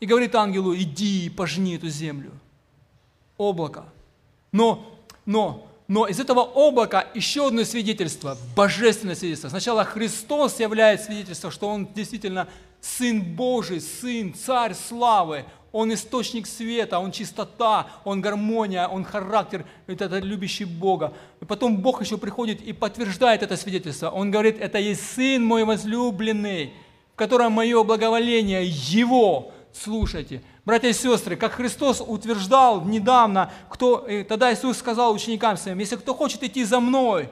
и 0.00 0.06
говорит 0.06 0.34
ангелу, 0.34 0.74
иди 0.74 1.26
и 1.26 1.30
пожни 1.30 1.76
эту 1.76 1.88
землю. 1.88 2.32
Облако. 3.36 3.84
Но, 4.52 4.86
но, 5.24 5.66
но 5.90 6.06
из 6.06 6.20
этого 6.20 6.42
облака 6.42 7.08
еще 7.14 7.48
одно 7.48 7.64
свидетельство, 7.64 8.38
божественное 8.54 9.16
свидетельство. 9.16 9.48
Сначала 9.48 9.82
Христос 9.82 10.60
являет 10.60 11.02
свидетельство, 11.02 11.50
что 11.50 11.66
Он 11.66 11.92
действительно 11.92 12.46
Сын 12.80 13.20
Божий, 13.20 13.80
Сын, 13.80 14.32
Царь 14.32 14.74
славы. 14.74 15.46
Он 15.72 15.92
источник 15.92 16.46
света, 16.46 17.00
Он 17.00 17.10
чистота, 17.10 17.88
Он 18.04 18.20
гармония, 18.20 18.86
Он 18.86 19.02
характер, 19.02 19.66
это, 19.88 20.04
это 20.04 20.20
любящий 20.20 20.64
Бога. 20.64 21.12
И 21.40 21.44
потом 21.44 21.78
Бог 21.78 22.00
еще 22.00 22.18
приходит 22.18 22.62
и 22.62 22.72
подтверждает 22.72 23.42
это 23.42 23.56
свидетельство. 23.56 24.10
Он 24.10 24.30
говорит, 24.30 24.60
это 24.60 24.78
есть 24.78 25.14
Сын 25.16 25.44
мой 25.44 25.64
возлюбленный, 25.64 26.72
в 27.14 27.16
котором 27.16 27.50
мое 27.50 27.82
благоволение, 27.82 28.62
Его 28.64 29.50
слушайте. 29.72 30.40
Братья 30.64 30.88
и 30.88 30.92
сестры, 30.92 31.36
как 31.36 31.52
Христос 31.52 32.02
утверждал 32.06 32.84
недавно, 32.84 33.50
кто, 33.68 34.06
э, 34.06 34.24
тогда 34.24 34.52
Иисус 34.52 34.78
сказал 34.78 35.12
ученикам 35.12 35.56
своим, 35.56 35.78
если 35.78 35.96
кто 35.96 36.14
хочет 36.14 36.42
идти 36.42 36.64
за 36.64 36.80
мной, 36.80 37.30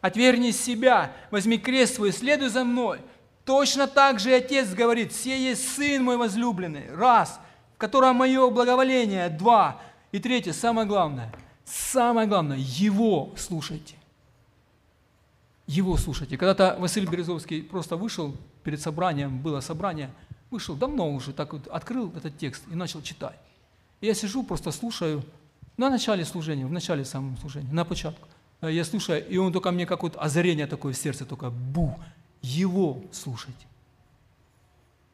отвергни 0.00 0.50
себя, 0.50 1.12
возьми 1.30 1.58
крест 1.58 1.96
свой, 1.96 2.12
следуй 2.12 2.48
за 2.48 2.64
мной. 2.64 3.00
Точно 3.44 3.86
так 3.86 4.18
же 4.18 4.34
Отец 4.34 4.74
говорит, 4.74 5.14
«Се 5.14 5.38
есть 5.38 5.76
Сын 5.76 6.02
мой 6.02 6.16
возлюбленный». 6.16 6.92
Раз. 6.92 7.40
В 7.76 7.78
котором 7.78 8.16
мое 8.16 8.50
благоволение. 8.50 9.28
Два. 9.28 9.80
И 10.10 10.18
третье, 10.18 10.52
самое 10.52 10.86
главное. 10.86 11.32
Самое 11.64 12.26
главное, 12.26 12.56
Его 12.58 13.32
слушайте. 13.36 13.94
Его 15.66 15.96
слушайте. 15.96 16.38
Когда-то 16.38 16.76
Василий 16.78 17.06
Березовский 17.06 17.62
просто 17.62 17.96
вышел 17.96 18.36
перед 18.62 18.80
собранием, 18.80 19.38
было 19.38 19.60
собрание, 19.60 20.10
вышел 20.56 20.74
давно 20.74 21.12
уже, 21.12 21.32
так 21.32 21.52
вот 21.52 21.66
открыл 21.68 22.10
этот 22.16 22.38
текст 22.38 22.62
и 22.72 22.74
начал 22.74 23.02
читать. 23.02 23.38
Я 24.00 24.14
сижу, 24.14 24.42
просто 24.42 24.72
слушаю, 24.72 25.22
на 25.76 25.90
начале 25.90 26.24
служения, 26.24 26.66
в 26.66 26.72
начале 26.72 27.04
самого 27.04 27.36
служения, 27.36 27.70
на 27.72 27.84
початку. 27.84 28.26
Э, 28.62 28.72
Я 28.72 28.84
слушаю, 28.84 29.28
и 29.28 29.36
он 29.36 29.52
только 29.52 29.70
мне 29.70 29.84
как 29.84 30.02
вот 30.02 30.16
озарение 30.16 30.66
такое 30.66 30.92
в 30.92 30.96
сердце, 30.96 31.26
только 31.26 31.50
бу, 31.50 31.94
его 32.40 33.02
слушайте. 33.12 33.66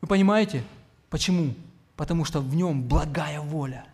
Вы 0.01 0.09
понимаете, 0.09 0.63
почему? 1.11 1.55
Потому 1.97 2.25
что 2.25 2.41
в 2.41 2.55
нем 2.55 2.83
благая 2.83 3.41
воля. 3.41 3.85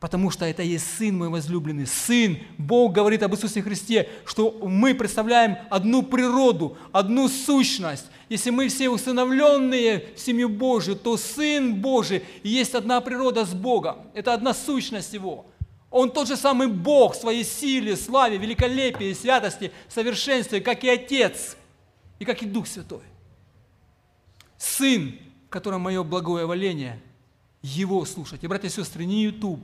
Потому 0.00 0.30
что 0.30 0.46
это 0.46 0.62
есть 0.62 0.96
Сын 0.96 1.16
мой 1.16 1.28
возлюбленный. 1.28 1.86
Сын, 1.86 2.38
Бог 2.56 2.92
говорит 2.92 3.22
об 3.22 3.34
Иисусе 3.34 3.60
Христе, 3.60 4.08
что 4.24 4.50
мы 4.62 4.94
представляем 4.94 5.58
одну 5.68 6.02
природу, 6.02 6.78
одну 6.90 7.28
сущность. 7.28 8.06
Если 8.30 8.48
мы 8.48 8.68
все 8.68 8.88
усыновленные 8.88 10.14
в 10.16 10.18
семью 10.18 10.48
Божию, 10.48 10.96
то 10.96 11.18
Сын 11.18 11.74
Божий 11.74 12.24
есть 12.42 12.74
одна 12.74 13.02
природа 13.02 13.44
с 13.44 13.52
Богом. 13.52 13.98
Это 14.14 14.32
одна 14.32 14.54
сущность 14.54 15.12
Его. 15.12 15.44
Он 15.90 16.10
тот 16.10 16.28
же 16.28 16.36
самый 16.36 16.68
Бог 16.68 17.14
в 17.14 17.20
своей 17.20 17.44
силе, 17.44 17.94
славе, 17.94 18.38
великолепии, 18.38 19.12
святости, 19.12 19.70
совершенстве, 19.88 20.62
как 20.62 20.82
и 20.82 20.88
Отец, 20.88 21.56
и 22.18 22.24
как 22.24 22.42
и 22.42 22.46
Дух 22.46 22.66
Святой. 22.68 23.02
Сын, 24.56 25.18
в 25.46 25.50
котором 25.50 25.82
мое 25.82 26.02
благое 26.04 26.46
валение, 26.46 27.02
Его 27.60 28.02
слушать. 28.06 28.44
И, 28.44 28.46
братья 28.46 28.68
и 28.68 28.70
сестры, 28.70 29.04
не 29.04 29.24
YouTube, 29.24 29.60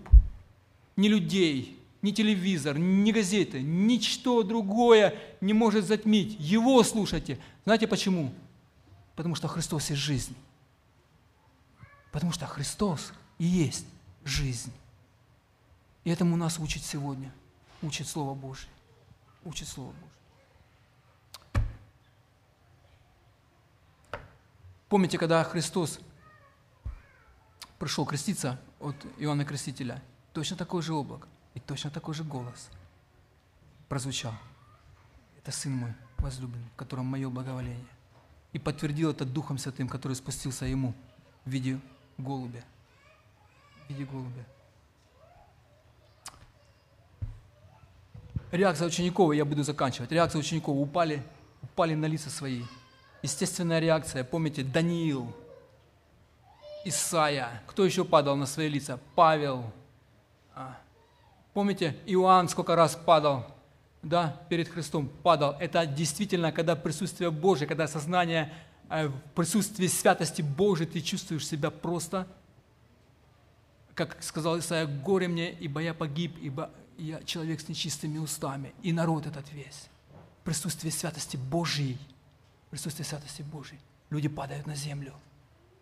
не 0.97 1.09
людей, 1.09 1.79
ни 2.03 2.11
телевизор, 2.11 2.79
ни 2.79 3.13
газеты, 3.13 3.61
ничто 3.61 4.43
другое 4.43 5.15
не 5.41 5.53
может 5.53 5.85
затмить. 5.85 6.37
Его 6.39 6.83
слушайте. 6.83 7.39
Знаете 7.65 7.87
почему? 7.87 8.33
Потому 9.15 9.35
что 9.35 9.49
Христос 9.49 9.91
есть 9.91 10.03
жизнь. 10.03 10.35
Потому 12.13 12.33
что 12.33 12.47
Христос 12.47 13.13
и 13.39 13.45
есть 13.45 13.87
жизнь. 14.25 14.73
И 16.05 16.11
этому 16.11 16.37
нас 16.37 16.59
учит 16.59 16.83
сегодня. 16.83 17.33
Учит 17.83 18.07
Слово 18.07 18.35
Божье. 18.35 18.69
Учит 19.45 19.69
Слово 19.69 19.93
Божье. 19.93 20.17
Помните, 24.89 25.19
когда 25.19 25.43
Христос 25.43 25.99
пришел 27.79 28.07
креститься 28.07 28.61
от 28.79 28.95
Иоанна 29.19 29.45
Крестителя, 29.45 30.01
точно 30.37 30.55
такое 30.55 30.83
же 30.83 30.93
облако 30.93 31.27
и 31.55 31.61
точно 31.61 31.91
такой 31.91 32.15
же 32.15 32.23
голос 32.23 32.69
прозвучал. 33.89 34.35
Это 35.39 35.51
Сын 35.51 35.73
мой 35.73 35.95
возлюбленный, 36.19 36.69
в 36.75 36.77
котором 36.77 37.07
мое 37.07 37.31
благоволение. 37.31 37.89
И 38.53 38.59
подтвердил 38.59 39.13
это 39.13 39.25
Духом 39.25 39.57
Святым, 39.57 39.89
который 39.89 40.13
спустился 40.13 40.67
ему 40.67 40.93
в 41.47 41.51
виде 41.51 41.81
голубя. 42.19 42.63
В 43.87 43.89
виде 43.89 44.05
голубя. 44.05 44.45
Реакция 48.53 48.89
учеников, 48.89 49.33
я 49.33 49.47
буду 49.47 49.63
заканчивать, 49.63 50.13
реакция 50.13 50.41
учеников 50.41 50.77
упали, 50.77 51.23
упали 51.63 51.95
на 51.95 52.05
лица 52.05 52.29
свои. 52.29 52.63
Естественная 53.23 53.79
реакция, 53.79 54.23
помните, 54.23 54.63
Даниил, 54.63 55.35
Исаия, 56.85 57.63
кто 57.67 57.87
еще 57.87 58.05
падал 58.05 58.37
на 58.37 58.45
свои 58.45 58.69
лица? 58.69 59.01
Павел. 59.15 59.73
А. 60.57 60.75
Помните, 61.53 61.97
Иоанн 62.07 62.49
сколько 62.49 62.75
раз 62.75 62.97
падал, 62.97 63.47
да, 64.03 64.41
перед 64.49 64.69
Христом 64.69 65.09
падал. 65.23 65.55
Это 65.61 65.85
действительно, 65.87 66.51
когда 66.51 66.75
присутствие 66.77 67.31
Божие, 67.31 67.69
когда 67.69 67.87
сознание 67.87 68.53
э, 68.89 69.09
в 69.09 69.21
присутствии 69.35 69.87
святости 69.87 70.41
Божией, 70.41 70.89
ты 70.89 71.03
чувствуешь 71.03 71.47
себя 71.47 71.71
просто, 71.71 72.27
как 73.95 74.23
сказал 74.23 74.59
Исаия, 74.59 74.87
горе 74.87 75.29
мне, 75.29 75.53
ибо 75.53 75.81
я 75.81 75.93
погиб, 75.93 76.37
ибо 76.41 76.71
я 76.97 77.23
человек 77.23 77.61
с 77.61 77.69
нечистыми 77.69 78.17
устами, 78.17 78.73
и 78.83 78.95
народ 78.95 79.27
этот 79.27 79.53
весь. 79.53 79.89
В 80.41 80.45
присутствии 80.45 80.89
святости 80.89 81.37
Божьей, 81.37 81.99
в 82.69 82.71
присутствии 82.71 83.05
святости 83.05 83.43
Божьей 83.43 83.81
люди 84.09 84.29
падают 84.29 84.67
на 84.67 84.75
землю, 84.75 85.13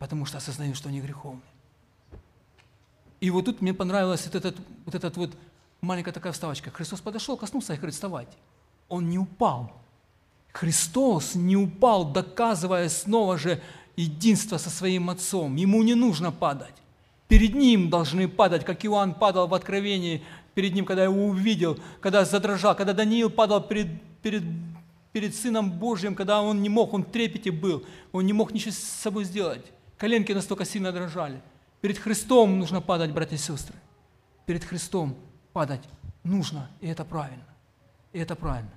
потому 0.00 0.24
что 0.24 0.38
осознают, 0.38 0.76
что 0.76 0.88
они 0.88 1.00
греховны. 1.00 1.42
И 3.24 3.30
вот 3.30 3.46
тут 3.46 3.62
мне 3.62 3.72
понравилась 3.72 4.26
вот 4.26 4.34
этот 4.34 4.56
вот, 4.84 4.94
этот 4.94 5.16
вот 5.16 5.30
маленькая 5.80 6.12
такая 6.12 6.34
вставочка. 6.34 6.70
Христос 6.70 7.00
подошел, 7.00 7.38
коснулся 7.38 7.72
и 7.72 7.76
говорит, 7.76 7.94
вставать. 7.94 8.28
Он 8.90 9.08
не 9.08 9.18
упал. 9.18 9.72
Христос 10.52 11.34
не 11.34 11.56
упал, 11.56 12.12
доказывая 12.12 12.86
снова 12.90 13.38
же 13.38 13.62
единство 13.96 14.58
со 14.58 14.68
своим 14.68 15.08
Отцом. 15.08 15.56
Ему 15.56 15.82
не 15.82 15.94
нужно 15.94 16.32
падать. 16.32 16.74
Перед 17.26 17.54
Ним 17.54 17.88
должны 17.88 18.28
падать, 18.28 18.62
как 18.62 18.84
Иоанн 18.84 19.14
падал 19.14 19.48
в 19.48 19.54
Откровении 19.54 20.22
перед 20.52 20.74
ним, 20.74 20.84
когда 20.84 21.04
его 21.04 21.24
увидел, 21.24 21.78
когда 22.02 22.26
задрожал, 22.26 22.76
когда 22.76 22.92
Даниил 22.92 23.30
падал 23.30 23.62
перед, 23.62 24.02
перед, 24.20 24.42
перед 25.12 25.34
Сыном 25.34 25.70
Божьим, 25.72 26.14
когда 26.14 26.42
он 26.42 26.60
не 26.60 26.68
мог, 26.68 26.92
он 26.92 27.04
в 27.04 27.10
трепете 27.10 27.52
был, 27.52 27.86
он 28.12 28.26
не 28.26 28.34
мог 28.34 28.52
ничего 28.52 28.72
с 28.72 28.76
собой 28.76 29.24
сделать. 29.24 29.64
Коленки 29.96 30.32
настолько 30.32 30.66
сильно 30.66 30.92
дрожали. 30.92 31.40
Перед 31.84 31.98
Христом 31.98 32.58
нужно 32.58 32.80
падать, 32.80 33.10
братья 33.10 33.36
и 33.36 33.38
сестры. 33.38 33.74
Перед 34.46 34.64
Христом 34.64 35.18
падать 35.52 35.82
нужно, 36.22 36.70
и 36.80 36.86
это 36.86 37.04
правильно. 37.04 37.44
И 38.14 38.18
это 38.18 38.34
правильно. 38.34 38.70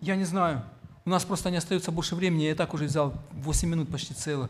Я 0.00 0.14
не 0.14 0.22
знаю, 0.22 0.62
у 1.04 1.10
нас 1.10 1.24
просто 1.24 1.50
не 1.50 1.56
остается 1.56 1.90
больше 1.90 2.14
времени, 2.14 2.44
я 2.44 2.54
так 2.54 2.72
уже 2.72 2.84
взял 2.84 3.14
8 3.32 3.68
минут 3.68 3.90
почти 3.90 4.14
целых. 4.14 4.48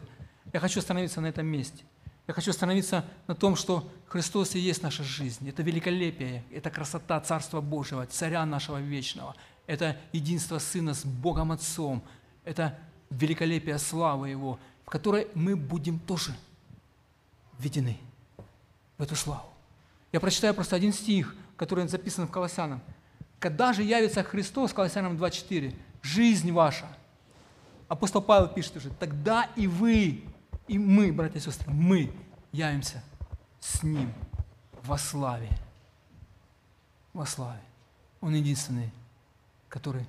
Я 0.53 0.61
хочу 0.61 0.81
остановиться 0.81 1.23
на 1.23 1.27
этом 1.29 1.47
месте. 1.47 1.85
Я 2.27 2.35
хочу 2.35 2.51
остановиться 2.51 3.07
на 3.27 3.35
том, 3.35 3.57
что 3.57 3.91
Христос 4.07 4.57
и 4.57 4.59
есть 4.59 4.83
наша 4.83 5.05
жизнь. 5.05 5.49
Это 5.49 5.63
великолепие, 5.63 6.45
это 6.53 6.69
красота 6.69 7.19
Царства 7.21 7.63
Божьего, 7.63 8.05
Царя 8.05 8.45
нашего 8.45 8.77
вечного. 8.79 9.35
Это 9.67 9.97
единство 10.13 10.59
Сына 10.59 10.93
с 10.93 11.03
Богом 11.07 11.51
Отцом. 11.51 12.05
Это 12.45 12.79
великолепие 13.09 13.79
славы 13.79 14.29
Его, 14.29 14.59
в 14.85 14.91
которой 14.91 15.29
мы 15.35 15.57
будем 15.57 15.99
тоже 15.99 16.35
введены 17.59 17.99
в 18.99 19.03
эту 19.03 19.17
славу. 19.17 19.49
Я 20.13 20.21
прочитаю 20.21 20.55
просто 20.55 20.77
один 20.77 20.93
стих, 20.93 21.35
который 21.57 21.87
записан 21.89 22.27
в 22.27 22.31
Колоссянам. 22.31 22.81
«Когда 23.39 23.73
же 23.73 23.83
явится 23.83 24.23
Христос, 24.23 24.73
Колоссянам 24.73 25.17
2.4, 25.17 25.75
жизнь 26.03 26.53
ваша». 26.53 26.87
Апостол 27.89 28.23
Павел 28.23 28.49
пишет 28.49 28.77
уже, 28.77 28.91
«Тогда 28.91 29.51
и 29.57 29.67
вы 29.67 30.25
и 30.67 30.79
мы, 30.79 31.13
братья 31.13 31.39
и 31.39 31.43
сестры, 31.43 31.71
мы 31.73 32.13
явимся 32.53 33.03
с 33.61 33.83
Ним 33.83 34.13
во 34.83 34.97
славе. 34.99 35.51
Во 37.13 37.27
славе. 37.27 37.61
Он 38.21 38.35
единственный, 38.35 38.91
который 39.69 40.07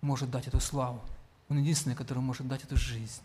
может 0.00 0.30
дать 0.30 0.46
эту 0.46 0.60
славу. 0.60 1.00
Он 1.48 1.58
единственный, 1.58 1.96
который 1.96 2.18
может 2.18 2.46
дать 2.46 2.64
эту 2.64 2.76
жизнь. 2.76 3.22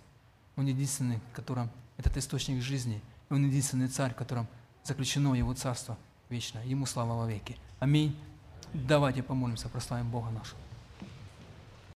Он 0.55 0.65
единственный, 0.65 1.19
которым 1.33 1.69
этот 1.97 2.17
источник 2.17 2.61
жизни. 2.61 3.01
И 3.29 3.33
он 3.33 3.45
единственный 3.45 3.87
царь, 3.87 4.11
в 4.13 4.15
котором 4.15 4.47
заключено 4.83 5.33
его 5.33 5.53
царство 5.53 5.97
вечное. 6.29 6.63
Ему 6.65 6.85
слава 6.85 7.13
во 7.13 7.27
веки. 7.27 7.57
Аминь. 7.79 8.15
Давайте 8.73 9.23
помолимся, 9.23 9.69
прославим 9.69 10.09
Бога 10.09 10.29
нашего. 10.31 10.59